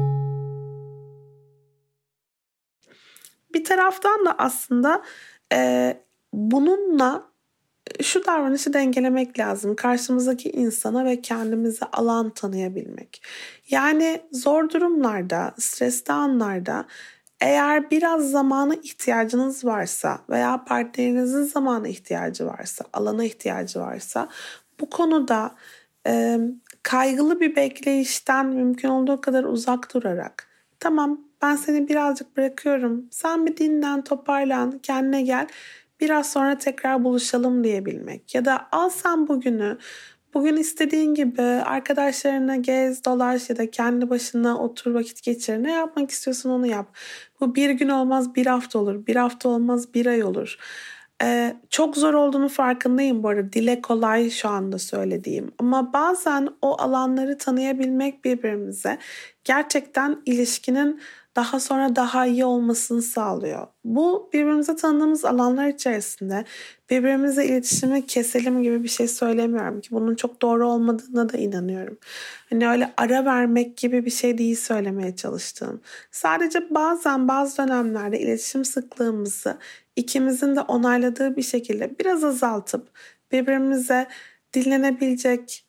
Bir 3.53 3.63
taraftan 3.63 4.25
da 4.25 4.35
aslında 4.37 5.01
e, 5.53 5.97
bununla 6.33 7.23
e, 7.99 8.03
şu 8.03 8.25
davranışı 8.25 8.73
dengelemek 8.73 9.39
lazım. 9.39 9.75
Karşımızdaki 9.75 10.49
insana 10.49 11.05
ve 11.05 11.21
kendimize 11.21 11.85
alan 11.85 12.29
tanıyabilmek. 12.29 13.23
Yani 13.69 14.21
zor 14.31 14.69
durumlarda, 14.69 15.53
stresli 15.57 16.13
anlarda 16.13 16.85
eğer 17.41 17.91
biraz 17.91 18.31
zamana 18.31 18.75
ihtiyacınız 18.75 19.65
varsa 19.65 20.19
veya 20.29 20.63
partnerinizin 20.65 21.43
zamana 21.43 21.87
ihtiyacı 21.87 22.45
varsa, 22.45 22.85
alana 22.93 23.23
ihtiyacı 23.23 23.79
varsa 23.79 24.29
bu 24.79 24.89
konuda 24.89 25.55
e, 26.07 26.39
kaygılı 26.83 27.39
bir 27.39 27.55
bekleyişten 27.55 28.45
mümkün 28.45 28.89
olduğu 28.89 29.21
kadar 29.21 29.43
uzak 29.43 29.93
durarak 29.93 30.47
tamam 30.79 31.30
ben 31.41 31.55
seni 31.55 31.87
birazcık 31.87 32.37
bırakıyorum. 32.37 33.05
Sen 33.11 33.45
bir 33.45 33.57
dinlen, 33.57 34.03
toparlan, 34.03 34.79
kendine 34.83 35.21
gel. 35.21 35.47
Biraz 35.99 36.31
sonra 36.31 36.57
tekrar 36.57 37.03
buluşalım 37.03 37.63
diyebilmek. 37.63 38.35
Ya 38.35 38.45
da 38.45 38.67
al 38.71 38.89
sen 38.89 39.27
bugünü. 39.27 39.77
Bugün 40.33 40.57
istediğin 40.57 41.13
gibi 41.13 41.41
arkadaşlarına 41.41 42.55
gez, 42.55 43.05
dolaş 43.05 43.49
ya 43.49 43.57
da 43.57 43.71
kendi 43.71 44.09
başına 44.09 44.63
otur 44.63 44.93
vakit 44.93 45.23
geçir. 45.23 45.63
Ne 45.63 45.71
yapmak 45.71 46.11
istiyorsun 46.11 46.49
onu 46.49 46.67
yap. 46.67 46.95
Bu 47.39 47.55
bir 47.55 47.69
gün 47.69 47.89
olmaz 47.89 48.35
bir 48.35 48.45
hafta 48.45 48.79
olur. 48.79 49.07
Bir 49.07 49.15
hafta 49.15 49.49
olmaz 49.49 49.93
bir 49.93 50.05
ay 50.05 50.23
olur. 50.23 50.57
Ee, 51.23 51.55
çok 51.69 51.97
zor 51.97 52.13
olduğunu 52.13 52.49
farkındayım 52.49 53.23
bu 53.23 53.29
arada. 53.29 53.53
Dile 53.53 53.81
kolay 53.81 54.29
şu 54.29 54.49
anda 54.49 54.79
söylediğim. 54.79 55.51
Ama 55.59 55.93
bazen 55.93 56.49
o 56.61 56.81
alanları 56.81 57.37
tanıyabilmek 57.37 58.25
birbirimize 58.25 58.97
gerçekten 59.43 60.21
ilişkinin 60.25 61.01
daha 61.35 61.59
sonra 61.59 61.95
daha 61.95 62.25
iyi 62.25 62.45
olmasını 62.45 63.01
sağlıyor. 63.01 63.67
Bu 63.83 64.29
birbirimize 64.33 64.75
tanıdığımız 64.75 65.25
alanlar 65.25 65.67
içerisinde 65.67 66.45
birbirimize 66.89 67.45
iletişimi 67.45 68.05
keselim 68.05 68.63
gibi 68.63 68.83
bir 68.83 68.87
şey 68.87 69.07
söylemiyorum 69.07 69.81
ki 69.81 69.91
bunun 69.91 70.15
çok 70.15 70.41
doğru 70.41 70.67
olmadığına 70.67 71.29
da 71.33 71.37
inanıyorum. 71.37 71.97
Hani 72.49 72.69
öyle 72.69 72.93
ara 72.97 73.25
vermek 73.25 73.77
gibi 73.77 74.05
bir 74.05 74.11
şey 74.11 74.37
değil 74.37 74.55
söylemeye 74.55 75.15
çalıştığım. 75.15 75.81
Sadece 76.11 76.75
bazen 76.75 77.27
bazı 77.27 77.57
dönemlerde 77.57 78.19
iletişim 78.19 78.65
sıklığımızı 78.65 79.57
ikimizin 79.95 80.55
de 80.55 80.61
onayladığı 80.61 81.35
bir 81.35 81.41
şekilde 81.41 81.99
biraz 81.99 82.23
azaltıp 82.23 82.87
birbirimize 83.31 84.07
dinlenebilecek, 84.53 85.65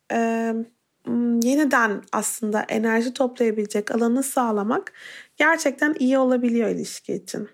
yeniden 1.43 2.03
aslında 2.12 2.65
enerji 2.69 3.15
toplayabilecek 3.15 3.91
alanı 3.91 4.23
sağlamak 4.23 4.93
gerçekten 5.37 5.97
iyi 5.99 6.19
olabiliyor 6.19 6.69
ilişki 6.69 7.12
için. 7.12 7.49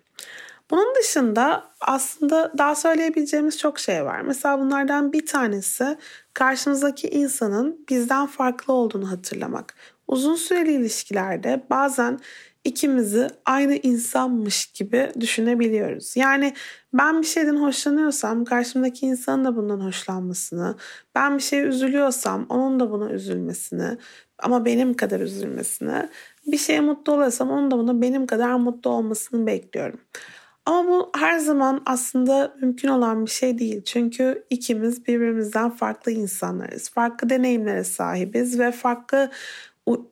Bunun 0.71 0.95
dışında 0.95 1.65
aslında 1.81 2.53
daha 2.59 2.75
söyleyebileceğimiz 2.75 3.59
çok 3.59 3.79
şey 3.79 4.05
var. 4.05 4.21
Mesela 4.21 4.61
bunlardan 4.61 5.13
bir 5.13 5.27
tanesi 5.27 5.97
karşımızdaki 6.35 7.09
insanın 7.09 7.85
bizden 7.89 8.27
farklı 8.27 8.73
olduğunu 8.73 9.11
hatırlamak. 9.11 9.75
Uzun 10.09 10.35
süreli 10.35 10.73
ilişkilerde 10.73 11.67
bazen 11.71 12.21
ikimizi 12.69 13.27
aynı 13.45 13.75
insanmış 13.75 14.67
gibi 14.67 15.11
düşünebiliyoruz. 15.21 16.17
Yani 16.17 16.55
ben 16.93 17.23
bir 17.23 17.27
şeyden 17.27 17.57
hoşlanıyorsam 17.57 18.45
karşımdaki 18.45 19.07
insanın 19.07 19.45
da 19.45 19.57
bundan 19.57 19.81
hoşlanmasını, 19.81 20.75
ben 21.15 21.39
bir 21.39 21.43
şeye 21.43 21.63
üzülüyorsam 21.63 22.47
onun 22.49 22.81
da 22.81 22.91
buna 22.91 23.11
üzülmesini 23.11 23.99
ama 24.39 24.65
benim 24.65 24.95
kadar 24.95 25.21
üzülmesini, 25.21 26.09
bir 26.47 26.59
şeye 26.59 26.81
mutlu 26.81 27.13
oluyorsam 27.13 27.51
onun 27.51 27.71
da 27.71 27.79
buna 27.79 28.03
benim 28.03 28.27
kadar 28.27 28.55
mutlu 28.55 28.91
olmasını 28.91 29.47
bekliyorum. 29.47 30.01
Ama 30.67 30.89
bu 30.89 31.11
her 31.17 31.39
zaman 31.39 31.83
aslında 31.87 32.55
mümkün 32.61 32.89
olan 32.89 33.27
bir 33.27 33.31
şey 33.31 33.59
değil. 33.59 33.83
Çünkü 33.85 34.45
ikimiz 34.51 35.07
birbirimizden 35.07 35.71
farklı 35.71 36.13
insanlarız. 36.13 36.91
Farklı 36.91 37.31
deneyimlere 37.31 37.85
sahibiz 37.85 38.59
ve 38.59 38.73
farklı 38.73 39.31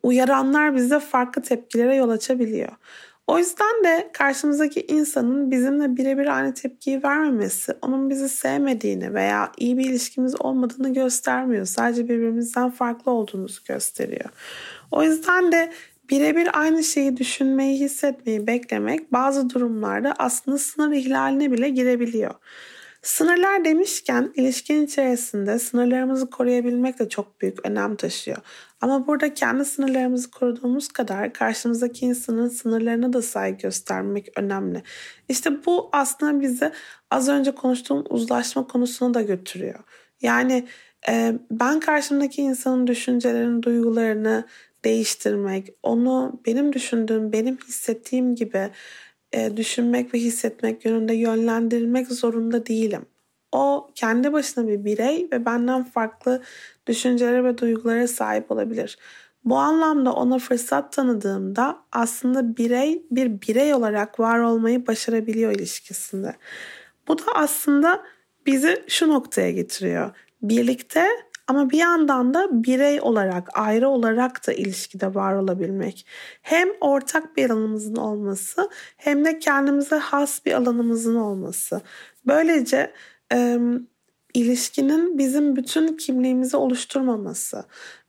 uyaranlar 0.02 0.74
bize 0.74 1.00
farklı 1.00 1.42
tepkilere 1.42 1.94
yol 1.94 2.08
açabiliyor. 2.08 2.72
O 3.26 3.38
yüzden 3.38 3.84
de 3.84 4.10
karşımızdaki 4.12 4.80
insanın 4.80 5.50
bizimle 5.50 5.96
birebir 5.96 6.36
aynı 6.36 6.54
tepkiyi 6.54 7.02
vermemesi, 7.02 7.74
onun 7.82 8.10
bizi 8.10 8.28
sevmediğini 8.28 9.14
veya 9.14 9.52
iyi 9.56 9.78
bir 9.78 9.84
ilişkimiz 9.84 10.40
olmadığını 10.40 10.94
göstermiyor. 10.94 11.66
Sadece 11.66 12.08
birbirimizden 12.08 12.70
farklı 12.70 13.12
olduğumuzu 13.12 13.60
gösteriyor. 13.64 14.30
O 14.90 15.02
yüzden 15.02 15.52
de 15.52 15.72
birebir 16.10 16.60
aynı 16.60 16.84
şeyi 16.84 17.16
düşünmeyi, 17.16 17.80
hissetmeyi 17.80 18.46
beklemek 18.46 19.12
bazı 19.12 19.50
durumlarda 19.50 20.14
aslında 20.18 20.58
sınır 20.58 20.92
ihlaline 20.92 21.52
bile 21.52 21.68
girebiliyor. 21.68 22.34
Sınırlar 23.02 23.64
demişken 23.64 24.32
ilişkinin 24.34 24.86
içerisinde 24.86 25.58
sınırlarımızı 25.58 26.30
koruyabilmek 26.30 26.98
de 26.98 27.08
çok 27.08 27.40
büyük 27.40 27.66
önem 27.66 27.96
taşıyor. 27.96 28.38
Ama 28.80 29.06
burada 29.06 29.34
kendi 29.34 29.64
sınırlarımızı 29.64 30.30
koruduğumuz 30.30 30.88
kadar 30.88 31.32
karşımızdaki 31.32 32.06
insanın 32.06 32.48
sınırlarına 32.48 33.12
da 33.12 33.22
saygı 33.22 33.58
göstermek 33.58 34.28
önemli. 34.36 34.82
İşte 35.28 35.64
bu 35.66 35.88
aslında 35.92 36.40
bizi 36.40 36.72
az 37.10 37.28
önce 37.28 37.54
konuştuğum 37.54 38.04
uzlaşma 38.10 38.66
konusuna 38.66 39.14
da 39.14 39.22
götürüyor. 39.22 39.80
Yani 40.22 40.66
e, 41.08 41.34
ben 41.50 41.80
karşımdaki 41.80 42.42
insanın 42.42 42.86
düşüncelerini, 42.86 43.62
duygularını 43.62 44.44
değiştirmek, 44.84 45.74
onu 45.82 46.40
benim 46.46 46.72
düşündüğüm, 46.72 47.32
benim 47.32 47.56
hissettiğim 47.56 48.34
gibi 48.34 48.70
e, 49.32 49.56
düşünmek 49.56 50.14
ve 50.14 50.18
hissetmek 50.18 50.84
yönünde 50.84 51.14
yönlendirmek 51.14 52.08
zorunda 52.08 52.66
değilim. 52.66 53.06
O 53.52 53.90
kendi 53.94 54.32
başına 54.32 54.68
bir 54.68 54.84
birey 54.84 55.28
ve 55.32 55.44
benden 55.44 55.84
farklı 55.84 56.42
düşüncelere 56.86 57.44
ve 57.44 57.58
duygulara 57.58 58.08
sahip 58.08 58.50
olabilir. 58.50 58.98
Bu 59.44 59.56
anlamda 59.58 60.12
ona 60.12 60.38
fırsat 60.38 60.92
tanıdığımda 60.92 61.78
aslında 61.92 62.56
birey 62.56 63.02
bir 63.10 63.40
birey 63.40 63.74
olarak 63.74 64.20
var 64.20 64.38
olmayı 64.38 64.86
başarabiliyor 64.86 65.52
ilişkisinde. 65.52 66.36
Bu 67.08 67.18
da 67.18 67.22
aslında 67.34 68.02
bizi 68.46 68.84
şu 68.88 69.08
noktaya 69.08 69.50
getiriyor. 69.50 70.10
Birlikte 70.42 71.06
ama 71.46 71.70
bir 71.70 71.78
yandan 71.78 72.34
da 72.34 72.48
birey 72.64 73.00
olarak, 73.00 73.48
ayrı 73.58 73.88
olarak 73.88 74.46
da 74.46 74.52
ilişkide 74.52 75.14
var 75.14 75.34
olabilmek. 75.34 76.06
Hem 76.42 76.68
ortak 76.80 77.36
bir 77.36 77.50
alanımızın 77.50 77.96
olması 77.96 78.70
hem 78.96 79.24
de 79.24 79.38
kendimize 79.38 79.96
has 79.96 80.44
bir 80.46 80.52
alanımızın 80.52 81.16
olması. 81.16 81.80
Böylece 82.26 82.92
e, 83.32 83.58
ilişkinin 84.34 85.18
bizim 85.18 85.56
bütün 85.56 85.96
kimliğimizi 85.96 86.56
oluşturmaması 86.56 87.64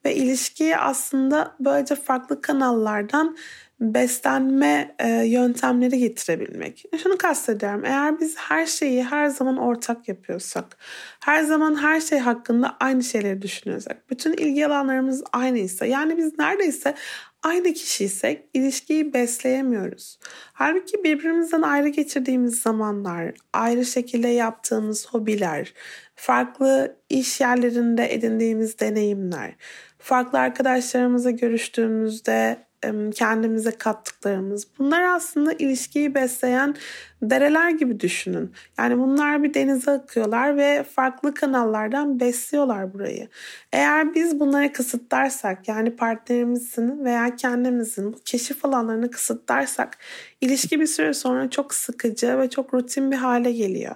ve 0.06 0.16
ilişkiyi 0.16 0.78
aslında 0.78 1.56
böylece 1.60 1.96
farklı 1.96 2.42
kanallardan 2.42 3.38
beslenme 3.80 4.96
e, 5.00 5.10
yöntemleri 5.10 6.00
getirebilmek. 6.00 6.84
Şunu 7.04 7.18
kastediyorum. 7.18 7.86
Eğer 7.86 8.20
biz 8.20 8.38
her 8.38 8.66
şeyi 8.66 9.04
her 9.04 9.28
zaman 9.28 9.58
ortak 9.58 10.08
yapıyorsak, 10.08 10.78
her 11.20 11.44
zaman 11.44 11.76
her 11.76 12.02
şey 12.02 12.20
hakkında 12.20 12.78
aynı 12.80 13.04
şeyleri 13.04 13.42
düşünüyorsak, 13.42 14.10
bütün 14.10 14.34
ilgi 14.34 14.68
alanlarımız 14.68 15.24
aynıysa, 15.34 15.86
yani 15.86 16.18
biz 16.18 16.40
neredeyse 16.40 16.96
aynı 17.44 17.74
kişiysek 17.74 18.46
ilişkiyi 18.54 19.14
besleyemiyoruz. 19.14 20.20
Halbuki 20.54 21.04
birbirimizden 21.04 21.62
ayrı 21.62 21.88
geçirdiğimiz 21.88 22.62
zamanlar, 22.62 23.34
ayrı 23.54 23.86
şekilde 23.86 24.28
yaptığımız 24.28 25.08
hobiler, 25.08 25.74
farklı 26.16 26.98
iş 27.10 27.42
yerlerinde 27.42 28.14
edindiğimiz 28.14 28.80
deneyimler, 28.80 29.56
farklı 30.00 30.40
arkadaşlarımızla 30.40 31.32
görüştüğümüzde 31.32 32.67
kendimize 33.16 33.72
kattıklarımız. 33.72 34.68
Bunlar 34.80 35.04
aslında 35.04 35.54
ilişkiyi 35.54 36.16
besleyen 36.16 36.76
dereler 37.22 37.70
gibi 37.70 38.00
düşünün. 38.00 38.52
Yani 38.78 38.98
bunlar 38.98 39.44
bir 39.44 39.54
denize 39.54 39.92
akıyorlar 39.92 40.58
ve 40.58 40.84
farklı 40.84 41.34
kanallardan 41.34 42.20
besliyorlar 42.20 42.94
burayı. 42.94 43.28
Eğer 43.74 44.16
biz 44.16 44.40
bunları 44.40 44.74
kısıtlarsak 44.74 45.68
yani 45.68 45.96
partnerimizin 45.96 47.06
veya 47.06 47.36
kendimizin 47.36 48.14
bu 48.14 48.18
keşif 48.26 48.66
alanlarını 48.66 49.12
kısıtlarsak 49.12 49.98
ilişki 50.42 50.80
bir 50.80 50.88
süre 50.88 51.14
sonra 51.14 51.50
çok 51.50 51.74
sıkıcı 51.74 52.40
ve 52.40 52.50
çok 52.50 52.74
rutin 52.74 53.12
bir 53.12 53.18
hale 53.18 53.52
geliyor. 53.52 53.96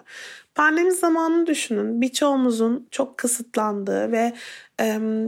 Pandemi 0.56 0.92
zamanını 0.92 1.48
düşünün. 1.48 2.02
Birçoğumuzun 2.02 2.88
çok 2.92 3.18
kısıtlandığı 3.18 4.12
ve 4.12 4.34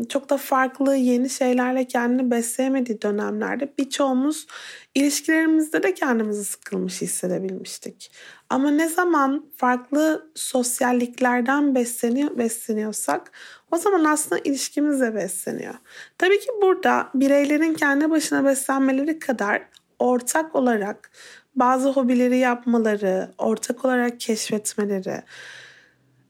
çok 0.10 0.30
da 0.30 0.38
farklı 0.38 0.96
yeni 0.96 1.30
şeylerle 1.30 1.88
kendini 1.88 2.32
besleyemediği 2.32 3.02
dönemlerde 3.02 3.74
birçoğumuz 3.78 4.48
ilişkilerimizde 4.96 5.84
de 5.84 5.94
kendimizi 5.94 6.46
sıkılmış 6.46 7.02
hissedebilmiştik. 7.02 8.12
Ama 8.50 8.72
ne 8.72 8.90
zaman 8.90 9.46
farklı 9.58 10.32
sosyalliklerden 10.36 11.76
besleniyor, 11.76 12.38
besleniyorsak 12.38 13.32
o 13.72 13.78
zaman 13.78 14.04
aslında 14.04 14.42
ilişkimiz 14.44 15.02
de 15.02 15.16
besleniyor. 15.16 15.74
Tabii 16.18 16.40
ki 16.40 16.50
burada 16.62 17.10
bireylerin 17.16 17.74
kendi 17.74 18.10
başına 18.10 18.46
beslenmeleri 18.46 19.20
kadar 19.20 19.68
ortak 20.00 20.56
olarak 20.56 21.12
bazı 21.56 21.90
hobileri 21.90 22.38
yapmaları, 22.38 23.32
ortak 23.38 23.86
olarak 23.86 24.20
keşfetmeleri, 24.20 25.22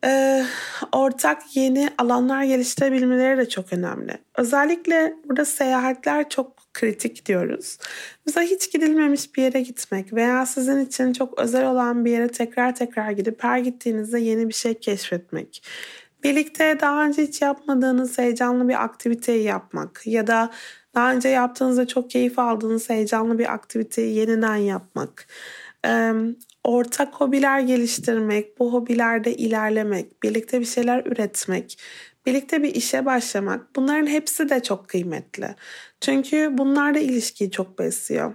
e, 0.05 0.43
ortak 0.91 1.55
yeni 1.55 1.89
alanlar 1.97 2.43
geliştirebilmeleri 2.43 3.37
de 3.37 3.49
çok 3.49 3.73
önemli. 3.73 4.17
Özellikle 4.37 5.13
burada 5.25 5.45
seyahatler 5.45 6.29
çok 6.29 6.73
kritik 6.73 7.25
diyoruz. 7.25 7.77
Mesela 8.25 8.45
hiç 8.47 8.71
gidilmemiş 8.71 9.35
bir 9.35 9.43
yere 9.43 9.61
gitmek 9.61 10.13
veya 10.13 10.45
sizin 10.45 10.85
için 10.85 11.13
çok 11.13 11.39
özel 11.39 11.67
olan 11.67 12.05
bir 12.05 12.11
yere 12.11 12.27
tekrar 12.27 12.75
tekrar 12.75 13.11
gidip 13.11 13.43
her 13.43 13.57
gittiğinizde 13.57 14.19
yeni 14.19 14.47
bir 14.47 14.53
şey 14.53 14.73
keşfetmek. 14.73 15.63
Birlikte 16.23 16.77
daha 16.81 17.05
önce 17.05 17.21
hiç 17.21 17.41
yapmadığınız 17.41 18.17
heyecanlı 18.17 18.69
bir 18.69 18.83
aktiviteyi 18.83 19.43
yapmak 19.43 20.01
ya 20.05 20.27
da 20.27 20.51
daha 20.95 21.13
önce 21.13 21.29
yaptığınızda 21.29 21.87
çok 21.87 22.09
keyif 22.09 22.39
aldığınız 22.39 22.89
heyecanlı 22.89 23.39
bir 23.39 23.53
aktiviteyi 23.53 24.15
yeniden 24.15 24.55
yapmak. 24.55 25.27
ortak 26.63 27.13
hobiler 27.13 27.59
geliştirmek, 27.59 28.59
bu 28.59 28.73
hobilerde 28.73 29.35
ilerlemek, 29.35 30.23
birlikte 30.23 30.59
bir 30.59 30.65
şeyler 30.65 31.05
üretmek, 31.05 31.79
birlikte 32.25 32.63
bir 32.63 32.75
işe 32.75 33.05
başlamak 33.05 33.75
bunların 33.75 34.07
hepsi 34.07 34.49
de 34.49 34.63
çok 34.63 34.87
kıymetli. 34.87 35.55
Çünkü 36.01 36.49
bunlar 36.51 36.95
da 36.95 36.99
ilişkiyi 36.99 37.51
çok 37.51 37.79
besliyor. 37.79 38.33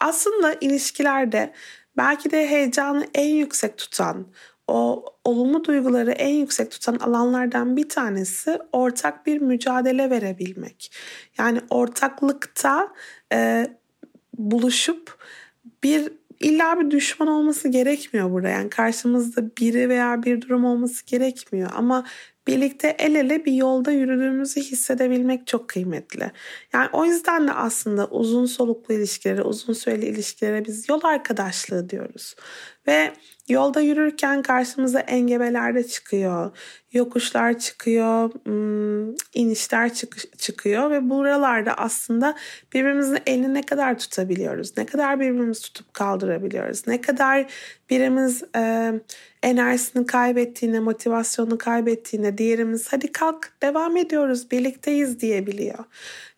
Aslında 0.00 0.54
ilişkilerde 0.60 1.52
belki 1.96 2.30
de 2.30 2.50
heyecanı 2.50 3.06
en 3.14 3.34
yüksek 3.34 3.78
tutan, 3.78 4.26
o 4.70 5.04
olumlu 5.24 5.64
duyguları 5.64 6.10
en 6.10 6.34
yüksek 6.34 6.70
tutan 6.70 6.94
alanlardan 6.96 7.76
bir 7.76 7.88
tanesi 7.88 8.58
ortak 8.72 9.26
bir 9.26 9.40
mücadele 9.40 10.10
verebilmek. 10.10 10.92
Yani 11.38 11.60
ortaklıkta 11.70 12.88
e, 13.32 13.66
buluşup 14.38 15.18
bir 15.82 16.12
illa 16.40 16.80
bir 16.80 16.90
düşman 16.90 17.28
olması 17.28 17.68
gerekmiyor 17.68 18.30
burada. 18.30 18.48
Yani 18.48 18.70
karşımızda 18.70 19.56
biri 19.56 19.88
veya 19.88 20.22
bir 20.22 20.40
durum 20.40 20.64
olması 20.64 21.06
gerekmiyor. 21.06 21.70
Ama 21.74 22.04
birlikte 22.46 22.96
el 22.98 23.14
ele 23.14 23.44
bir 23.44 23.52
yolda 23.52 23.90
yürüdüğümüzü 23.90 24.60
hissedebilmek 24.60 25.46
çok 25.46 25.68
kıymetli. 25.68 26.30
Yani 26.72 26.88
o 26.92 27.04
yüzden 27.04 27.48
de 27.48 27.52
aslında 27.52 28.06
uzun 28.06 28.46
soluklu 28.46 28.94
ilişkilere, 28.94 29.42
uzun 29.42 29.72
süreli 29.72 30.06
ilişkilere 30.06 30.64
biz 30.64 30.88
yol 30.88 31.00
arkadaşlığı 31.04 31.90
diyoruz. 31.90 32.34
Ve 32.86 33.12
yolda 33.50 33.80
yürürken 33.80 34.42
karşımıza 34.42 35.00
engebeler 35.00 35.74
de 35.74 35.86
çıkıyor, 35.86 36.50
yokuşlar 36.92 37.58
çıkıyor, 37.58 38.30
hmm, 38.44 39.14
inişler 39.34 39.92
çıkıyor 40.38 40.90
ve 40.90 41.10
buralarda 41.10 41.74
aslında 41.74 42.36
birbirimizin 42.74 43.18
elini 43.26 43.54
ne 43.54 43.62
kadar 43.62 43.98
tutabiliyoruz, 43.98 44.76
ne 44.76 44.86
kadar 44.86 45.20
birbirimizi 45.20 45.62
tutup 45.62 45.94
kaldırabiliyoruz, 45.94 46.86
ne 46.86 47.00
kadar 47.00 47.46
birimiz 47.90 48.42
e, 48.56 48.92
enerjisini 49.42 50.06
kaybettiğinde, 50.06 50.80
motivasyonunu 50.80 51.58
kaybettiğinde 51.58 52.38
diğerimiz 52.38 52.92
hadi 52.92 53.12
kalk 53.12 53.52
devam 53.62 53.96
ediyoruz, 53.96 54.50
birlikteyiz 54.50 55.20
diyebiliyor. 55.20 55.84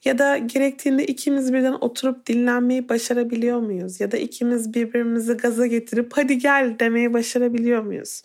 Ya 0.04 0.18
da 0.18 0.38
gerektiğinde 0.38 1.06
ikimiz 1.06 1.52
birden 1.52 1.72
oturup 1.72 2.26
dinlenmeyi 2.26 2.88
başarabiliyor 2.88 3.58
muyuz? 3.58 4.00
Ya 4.00 4.12
da 4.12 4.16
ikimiz 4.16 4.74
birbirimizi 4.74 5.32
gaza 5.32 5.66
getirip 5.66 6.12
hadi 6.14 6.38
gel 6.38 6.78
demeyi 6.78 7.12
başarabiliyor 7.12 7.82
muyuz? 7.82 8.22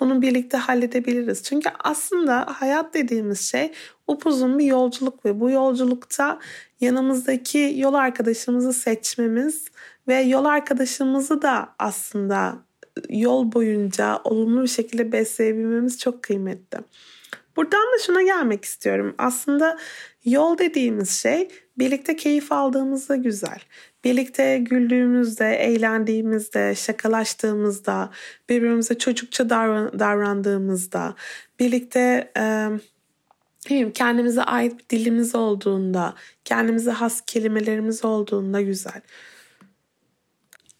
Bunu 0.00 0.22
birlikte 0.22 0.56
halledebiliriz. 0.56 1.42
Çünkü 1.42 1.68
aslında 1.84 2.46
hayat 2.48 2.94
dediğimiz 2.94 3.40
şey 3.40 3.72
upuzun 4.06 4.58
bir 4.58 4.64
yolculuk 4.64 5.24
ve 5.24 5.40
bu 5.40 5.50
yolculukta 5.50 6.38
yanımızdaki 6.80 7.74
yol 7.76 7.94
arkadaşımızı 7.94 8.72
seçmemiz 8.72 9.64
ve 10.08 10.20
yol 10.20 10.44
arkadaşımızı 10.44 11.42
da 11.42 11.68
aslında 11.78 12.58
yol 13.08 13.52
boyunca 13.52 14.20
olumlu 14.24 14.62
bir 14.62 14.68
şekilde 14.68 15.12
besleyebilmemiz 15.12 15.98
çok 15.98 16.22
kıymetli. 16.22 16.78
Buradan 17.56 17.80
da 17.80 18.02
şuna 18.06 18.22
gelmek 18.22 18.64
istiyorum. 18.64 19.14
Aslında 19.18 19.78
yol 20.24 20.58
dediğimiz 20.58 21.10
şey 21.10 21.48
birlikte 21.78 22.16
keyif 22.16 22.52
aldığımızda 22.52 23.16
güzel. 23.16 23.60
Birlikte 24.04 24.58
güldüğümüzde, 24.58 25.54
eğlendiğimizde, 25.54 26.74
şakalaştığımızda, 26.74 28.10
birbirimize 28.48 28.98
çocukça 28.98 29.50
davrandığımızda, 29.98 31.14
birlikte 31.60 32.32
e, 32.36 32.68
kendimize 33.94 34.42
ait 34.42 34.78
bir 34.78 34.88
dilimiz 34.98 35.34
olduğunda, 35.34 36.14
kendimize 36.44 36.90
has 36.90 37.20
kelimelerimiz 37.20 38.04
olduğunda 38.04 38.60
güzel. 38.60 39.00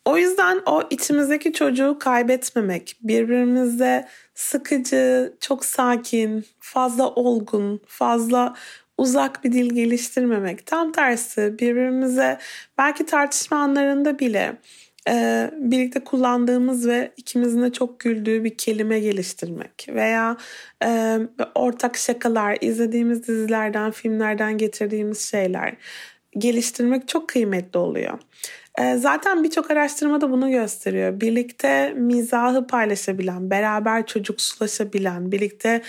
O 0.04 0.16
yüzden 0.16 0.62
o 0.66 0.82
içimizdeki 0.90 1.52
çocuğu 1.52 1.96
kaybetmemek, 2.00 2.96
birbirimizle 3.02 4.08
sıkıcı, 4.34 5.36
çok 5.40 5.64
sakin, 5.64 6.44
fazla 6.60 7.08
olgun, 7.08 7.80
fazla 7.86 8.54
uzak 9.00 9.44
bir 9.44 9.52
dil 9.52 9.74
geliştirmemek. 9.74 10.66
Tam 10.66 10.92
tersi 10.92 11.58
birbirimize 11.58 12.38
belki 12.78 13.06
tartışma 13.06 13.56
anlarında 13.56 14.18
bile 14.18 14.56
e, 15.08 15.50
birlikte 15.56 16.04
kullandığımız 16.04 16.88
ve 16.88 17.12
ikimizin 17.16 17.62
de 17.62 17.72
çok 17.72 18.00
güldüğü 18.00 18.44
bir 18.44 18.56
kelime 18.56 19.00
geliştirmek 19.00 19.86
veya 19.88 20.36
e, 20.84 21.18
ortak 21.54 21.96
şakalar, 21.96 22.58
izlediğimiz 22.60 23.28
dizilerden, 23.28 23.90
filmlerden 23.90 24.58
getirdiğimiz 24.58 25.30
şeyler 25.30 25.74
geliştirmek 26.38 27.08
çok 27.08 27.28
kıymetli 27.28 27.78
oluyor. 27.78 28.18
E, 28.78 28.96
zaten 28.96 29.44
birçok 29.44 29.70
araştırma 29.70 30.20
da 30.20 30.30
bunu 30.30 30.50
gösteriyor. 30.50 31.20
Birlikte 31.20 31.92
mizahı 31.96 32.66
paylaşabilen, 32.66 33.50
beraber 33.50 34.06
çocuksulaşabilen, 34.06 35.32
birlikte 35.32 35.82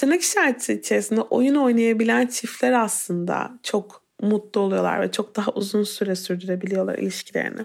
tırnak 0.00 0.20
işareti 0.20 0.72
içerisinde 0.72 1.20
oyun 1.20 1.54
oynayabilen 1.54 2.26
çiftler 2.26 2.72
aslında 2.72 3.50
çok 3.62 4.02
mutlu 4.22 4.60
oluyorlar 4.60 5.00
ve 5.00 5.10
çok 5.10 5.36
daha 5.36 5.50
uzun 5.50 5.82
süre 5.82 6.16
sürdürebiliyorlar 6.16 6.98
ilişkilerini. 6.98 7.60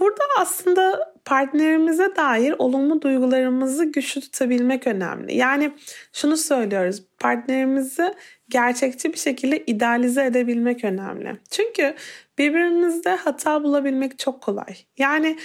Burada 0.00 0.24
aslında 0.40 1.14
partnerimize 1.24 2.16
dair 2.16 2.54
olumlu 2.58 3.02
duygularımızı 3.02 3.84
güçlü 3.84 4.20
tutabilmek 4.20 4.86
önemli. 4.86 5.36
Yani 5.36 5.72
şunu 6.12 6.36
söylüyoruz, 6.36 7.02
partnerimizi 7.18 8.14
gerçekçi 8.48 9.12
bir 9.12 9.18
şekilde 9.18 9.64
idealize 9.66 10.24
edebilmek 10.24 10.84
önemli. 10.84 11.36
Çünkü 11.50 11.94
birbirimizde 12.38 13.10
hata 13.10 13.62
bulabilmek 13.62 14.18
çok 14.18 14.40
kolay. 14.40 14.76
Yani 14.98 15.38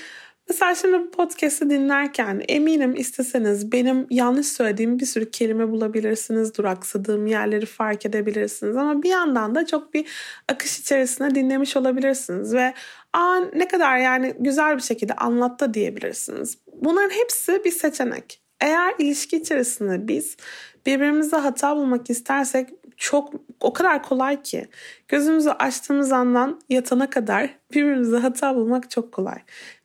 Mesela 0.49 0.75
şimdi 0.75 0.99
bu 0.99 1.11
podcast'ı 1.11 1.69
dinlerken 1.69 2.43
eminim 2.47 2.95
isteseniz 2.95 3.71
benim 3.71 4.07
yanlış 4.09 4.47
söylediğim 4.47 4.99
bir 4.99 5.05
sürü 5.05 5.31
kelime 5.31 5.69
bulabilirsiniz, 5.69 6.57
duraksadığım 6.57 7.27
yerleri 7.27 7.65
fark 7.65 8.05
edebilirsiniz 8.05 8.77
ama 8.77 9.03
bir 9.03 9.09
yandan 9.09 9.55
da 9.55 9.65
çok 9.65 9.93
bir 9.93 10.07
akış 10.49 10.79
içerisinde 10.79 11.35
dinlemiş 11.35 11.77
olabilirsiniz 11.77 12.53
ve 12.53 12.73
aa 13.13 13.39
ne 13.55 13.67
kadar 13.67 13.97
yani 13.97 14.33
güzel 14.39 14.77
bir 14.77 14.81
şekilde 14.81 15.13
anlattı 15.13 15.73
diyebilirsiniz. 15.73 16.57
Bunların 16.73 17.09
hepsi 17.09 17.61
bir 17.65 17.71
seçenek. 17.71 18.42
Eğer 18.61 18.93
ilişki 18.99 19.37
içerisinde 19.37 20.07
biz 20.07 20.37
birbirimize 20.85 21.37
hata 21.37 21.75
bulmak 21.75 22.09
istersek 22.09 22.69
çok 22.97 23.33
o 23.59 23.73
kadar 23.73 24.03
kolay 24.03 24.41
ki 24.41 24.67
gözümüzü 25.07 25.49
açtığımız 25.49 26.11
andan 26.11 26.61
yatana 26.69 27.09
kadar 27.09 27.49
birbirimize 27.73 28.17
hata 28.17 28.55
bulmak 28.55 28.89
çok 28.89 29.11
kolay. 29.11 29.39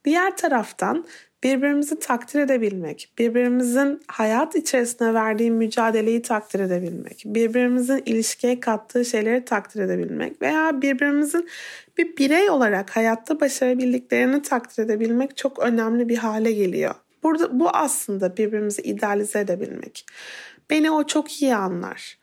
Diğer 0.04 0.36
taraftan 0.36 1.04
birbirimizi 1.42 1.98
takdir 1.98 2.40
edebilmek, 2.40 3.12
birbirimizin 3.18 4.00
hayat 4.08 4.56
içerisinde 4.56 5.14
verdiği 5.14 5.50
mücadeleyi 5.50 6.22
takdir 6.22 6.60
edebilmek, 6.60 7.22
birbirimizin 7.26 8.02
ilişkiye 8.06 8.60
kattığı 8.60 9.04
şeyleri 9.04 9.44
takdir 9.44 9.80
edebilmek 9.80 10.42
veya 10.42 10.82
birbirimizin 10.82 11.48
bir 11.98 12.16
birey 12.16 12.50
olarak 12.50 12.96
hayatta 12.96 13.40
başarabildiklerini 13.40 14.42
takdir 14.42 14.82
edebilmek 14.84 15.36
çok 15.36 15.58
önemli 15.58 16.08
bir 16.08 16.16
hale 16.16 16.52
geliyor. 16.52 16.94
Burada 17.22 17.60
bu 17.60 17.70
aslında 17.70 18.36
birbirimizi 18.36 18.82
idealize 18.82 19.40
edebilmek. 19.40 20.06
Beni 20.70 20.90
o 20.90 21.06
çok 21.06 21.42
iyi 21.42 21.56
anlar. 21.56 22.18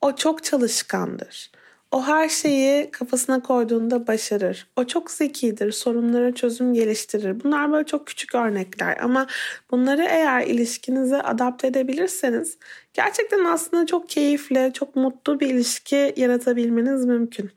O 0.00 0.16
çok 0.16 0.44
çalışkandır. 0.44 1.50
O 1.90 2.06
her 2.06 2.28
şeyi 2.28 2.90
kafasına 2.90 3.42
koyduğunda 3.42 4.06
başarır. 4.06 4.66
O 4.76 4.84
çok 4.84 5.10
zekidir, 5.10 5.72
sorunlara 5.72 6.34
çözüm 6.34 6.74
geliştirir. 6.74 7.44
Bunlar 7.44 7.72
böyle 7.72 7.86
çok 7.86 8.06
küçük 8.06 8.34
örnekler 8.34 8.96
ama 9.02 9.26
bunları 9.70 10.02
eğer 10.02 10.46
ilişkinize 10.46 11.22
adapte 11.22 11.66
edebilirseniz 11.66 12.58
gerçekten 12.94 13.44
aslında 13.44 13.86
çok 13.86 14.08
keyifli, 14.08 14.70
çok 14.74 14.96
mutlu 14.96 15.40
bir 15.40 15.46
ilişki 15.46 16.14
yaratabilmeniz 16.16 17.04
mümkün. 17.04 17.50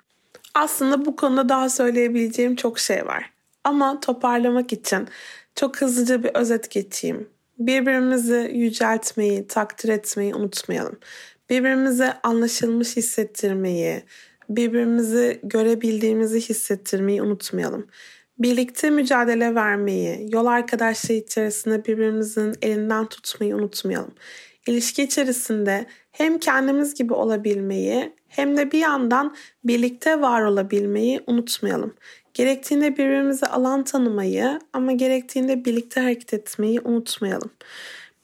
Aslında 0.56 1.06
bu 1.06 1.15
konuda 1.15 1.49
daha 1.49 1.69
söyleyebileceğim 1.69 2.56
çok 2.56 2.80
şey 2.80 3.06
var. 3.06 3.38
Ama 3.63 4.00
toparlamak 4.00 4.74
için 4.74 5.08
çok 5.56 5.82
hızlıca 5.82 6.24
bir 6.24 6.32
özet 6.34 6.72
geçeyim. 6.72 7.30
Birbirimizi 7.60 8.52
yüceltmeyi, 8.54 9.48
takdir 9.48 9.89
etmeyi 9.89 10.36
unutmayalım 10.36 11.00
birbirimize 11.50 12.13
anlaşılmış 12.24 12.98
hissettirmeyi, 12.98 14.04
birbirimizi 14.50 15.39
görebildiğimizi 15.43 16.41
hissettirmeyi 16.41 17.22
unutmayalım. 17.22 17.88
Birlikte 18.38 18.89
mücadele 18.89 19.56
vermeyi, 19.56 20.28
yol 20.32 20.45
arkadaşlığı 20.45 21.13
içerisinde 21.13 21.86
birbirimizin 21.86 22.56
elinden 22.62 23.06
tutmayı 23.06 23.56
unutmayalım. 23.56 24.13
İlişki 24.67 25.04
içerisinde 25.04 25.86
hem 26.12 26.39
kendimiz 26.39 26.95
gibi 26.95 27.13
olabilmeyi 27.13 28.13
hem 28.28 28.58
de 28.58 28.72
bir 28.72 28.80
yandan 28.80 29.36
birlikte 29.63 30.22
var 30.22 30.41
olabilmeyi 30.41 31.22
unutmayalım. 31.28 31.93
Gerektiğinde 32.39 32.97
birbirimize 32.97 33.45
alan 33.45 33.84
tanımayı 33.84 34.60
ama 34.73 34.91
gerektiğinde 34.91 35.65
birlikte 35.65 36.02
hareket 36.02 36.34
etmeyi 36.34 36.82
unutmayalım 36.82 37.52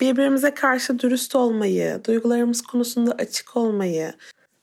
birbirimize 0.01 0.53
karşı 0.53 0.99
dürüst 0.99 1.35
olmayı, 1.35 2.01
duygularımız 2.07 2.61
konusunda 2.61 3.11
açık 3.11 3.57
olmayı, 3.57 4.13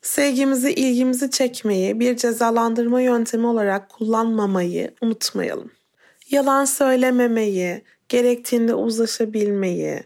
sevgimizi, 0.03 0.73
ilgimizi 0.73 1.31
çekmeyi 1.31 2.01
bir 2.01 2.17
cezalandırma 2.17 3.01
yöntemi 3.01 3.47
olarak 3.47 3.89
kullanmamayı 3.89 4.95
unutmayalım. 5.03 5.71
Yalan 6.31 6.65
söylememeyi, 6.65 7.83
gerektiğinde 8.09 8.75
uzlaşabilmeyi, 8.75 10.03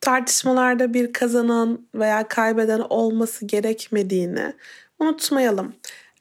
tartışmalarda 0.00 0.94
bir 0.94 1.12
kazanan 1.12 1.86
veya 1.94 2.28
kaybeden 2.28 2.80
olması 2.80 3.46
gerekmediğini 3.46 4.52
unutmayalım. 4.98 5.74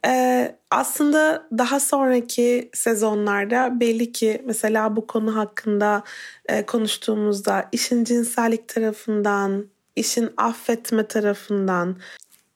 Ee, 0.05 0.55
aslında 0.71 1.47
daha 1.57 1.79
sonraki 1.79 2.69
sezonlarda 2.73 3.79
belli 3.79 4.11
ki 4.11 4.41
mesela 4.45 4.95
bu 4.95 5.07
konu 5.07 5.35
hakkında 5.35 6.03
e, 6.45 6.65
konuştuğumuzda 6.65 7.69
işin 7.71 8.03
cinsellik 8.03 8.67
tarafından, 8.67 9.65
işin 9.95 10.29
affetme 10.37 11.07
tarafından, 11.07 11.97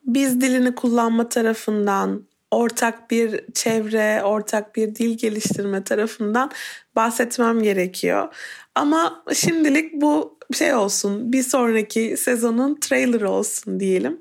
biz 0.06 0.42
dilini 0.42 0.76
kullanma 0.76 1.30
tarafından, 1.30 2.24
ortak 2.52 3.12
bir 3.12 3.42
çevre, 3.54 4.24
ortak 4.24 4.76
bir 4.76 4.96
dil 4.96 5.18
geliştirme 5.18 5.84
tarafından 5.84 6.52
bahsetmem 6.96 7.64
gerekiyor. 7.64 8.36
Ama 8.76 9.24
şimdilik 9.34 9.94
bu 10.02 10.40
şey 10.54 10.74
olsun, 10.76 11.34
bir 11.34 11.44
sonraki 11.44 12.18
sezonun 12.18 12.80
trailerı 12.80 13.30
olsun 13.30 13.80
diyelim. 13.80 14.20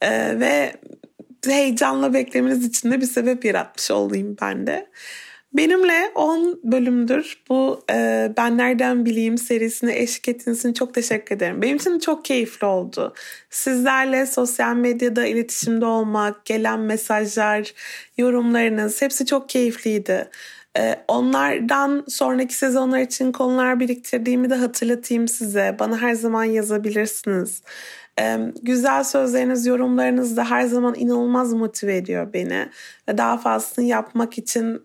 Ee, 0.00 0.40
ve 0.40 0.74
heyecanla 1.46 2.14
beklemeniz 2.14 2.64
için 2.66 2.90
de 2.90 3.00
bir 3.00 3.06
sebep 3.06 3.44
yaratmış 3.44 3.90
olayım 3.90 4.36
ben 4.42 4.66
de. 4.66 4.86
Benimle 5.52 6.12
10 6.14 6.60
bölümdür 6.64 7.42
bu 7.48 7.84
e, 7.90 8.32
Ben 8.36 8.58
Nereden 8.58 9.04
Bileyim 9.04 9.38
serisine 9.38 9.98
eşlik 9.98 10.28
ettiğiniz 10.28 10.58
için 10.58 10.72
çok 10.72 10.94
teşekkür 10.94 11.36
ederim. 11.36 11.62
Benim 11.62 11.76
için 11.76 11.98
çok 11.98 12.24
keyifli 12.24 12.66
oldu. 12.66 13.14
Sizlerle 13.50 14.26
sosyal 14.26 14.76
medyada 14.76 15.26
iletişimde 15.26 15.84
olmak, 15.84 16.44
gelen 16.44 16.80
mesajlar, 16.80 17.74
yorumlarınız 18.18 19.02
hepsi 19.02 19.26
çok 19.26 19.48
keyifliydi. 19.48 20.30
E, 20.78 21.04
onlardan 21.08 22.04
sonraki 22.08 22.54
sezonlar 22.54 23.00
için 23.00 23.32
konular 23.32 23.80
biriktirdiğimi 23.80 24.50
de 24.50 24.54
hatırlatayım 24.54 25.28
size. 25.28 25.76
Bana 25.78 25.98
her 26.00 26.14
zaman 26.14 26.44
yazabilirsiniz. 26.44 27.62
Güzel 28.62 29.04
sözleriniz, 29.04 29.66
yorumlarınız 29.66 30.36
da 30.36 30.50
her 30.50 30.64
zaman 30.64 30.94
inanılmaz 30.94 31.52
motive 31.52 31.96
ediyor 31.96 32.32
beni. 32.32 32.68
Ve 33.08 33.18
daha 33.18 33.38
fazlasını 33.38 33.84
yapmak 33.84 34.38
için 34.38 34.80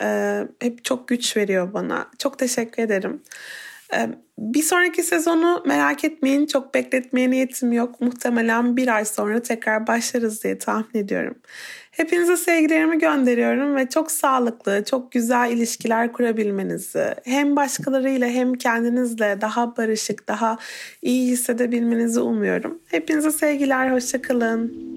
hep 0.61 0.83
çok 0.83 1.07
güç 1.07 1.37
veriyor 1.37 1.73
bana. 1.73 2.07
Çok 2.19 2.39
teşekkür 2.39 2.83
ederim. 2.83 3.21
Bir 4.37 4.63
sonraki 4.63 5.03
sezonu 5.03 5.63
merak 5.65 6.03
etmeyin. 6.03 6.45
Çok 6.45 6.73
bekletmeye 6.73 7.31
niyetim 7.31 7.73
yok. 7.73 8.01
Muhtemelen 8.01 8.77
bir 8.77 8.95
ay 8.95 9.05
sonra 9.05 9.41
tekrar 9.41 9.87
başlarız 9.87 10.43
diye 10.43 10.57
tahmin 10.57 11.03
ediyorum. 11.03 11.35
Hepinize 11.97 12.37
sevgilerimi 12.37 12.99
gönderiyorum 12.99 13.75
ve 13.75 13.89
çok 13.89 14.11
sağlıklı, 14.11 14.83
çok 14.83 15.11
güzel 15.11 15.51
ilişkiler 15.51 16.13
kurabilmenizi, 16.13 17.15
hem 17.23 17.55
başkalarıyla 17.55 18.27
hem 18.27 18.53
kendinizle 18.53 19.37
daha 19.41 19.77
barışık, 19.77 20.27
daha 20.27 20.57
iyi 21.01 21.31
hissedebilmenizi 21.31 22.19
umuyorum. 22.19 22.79
Hepinize 22.87 23.31
sevgiler, 23.31 23.91
hoşçakalın. 23.91 24.96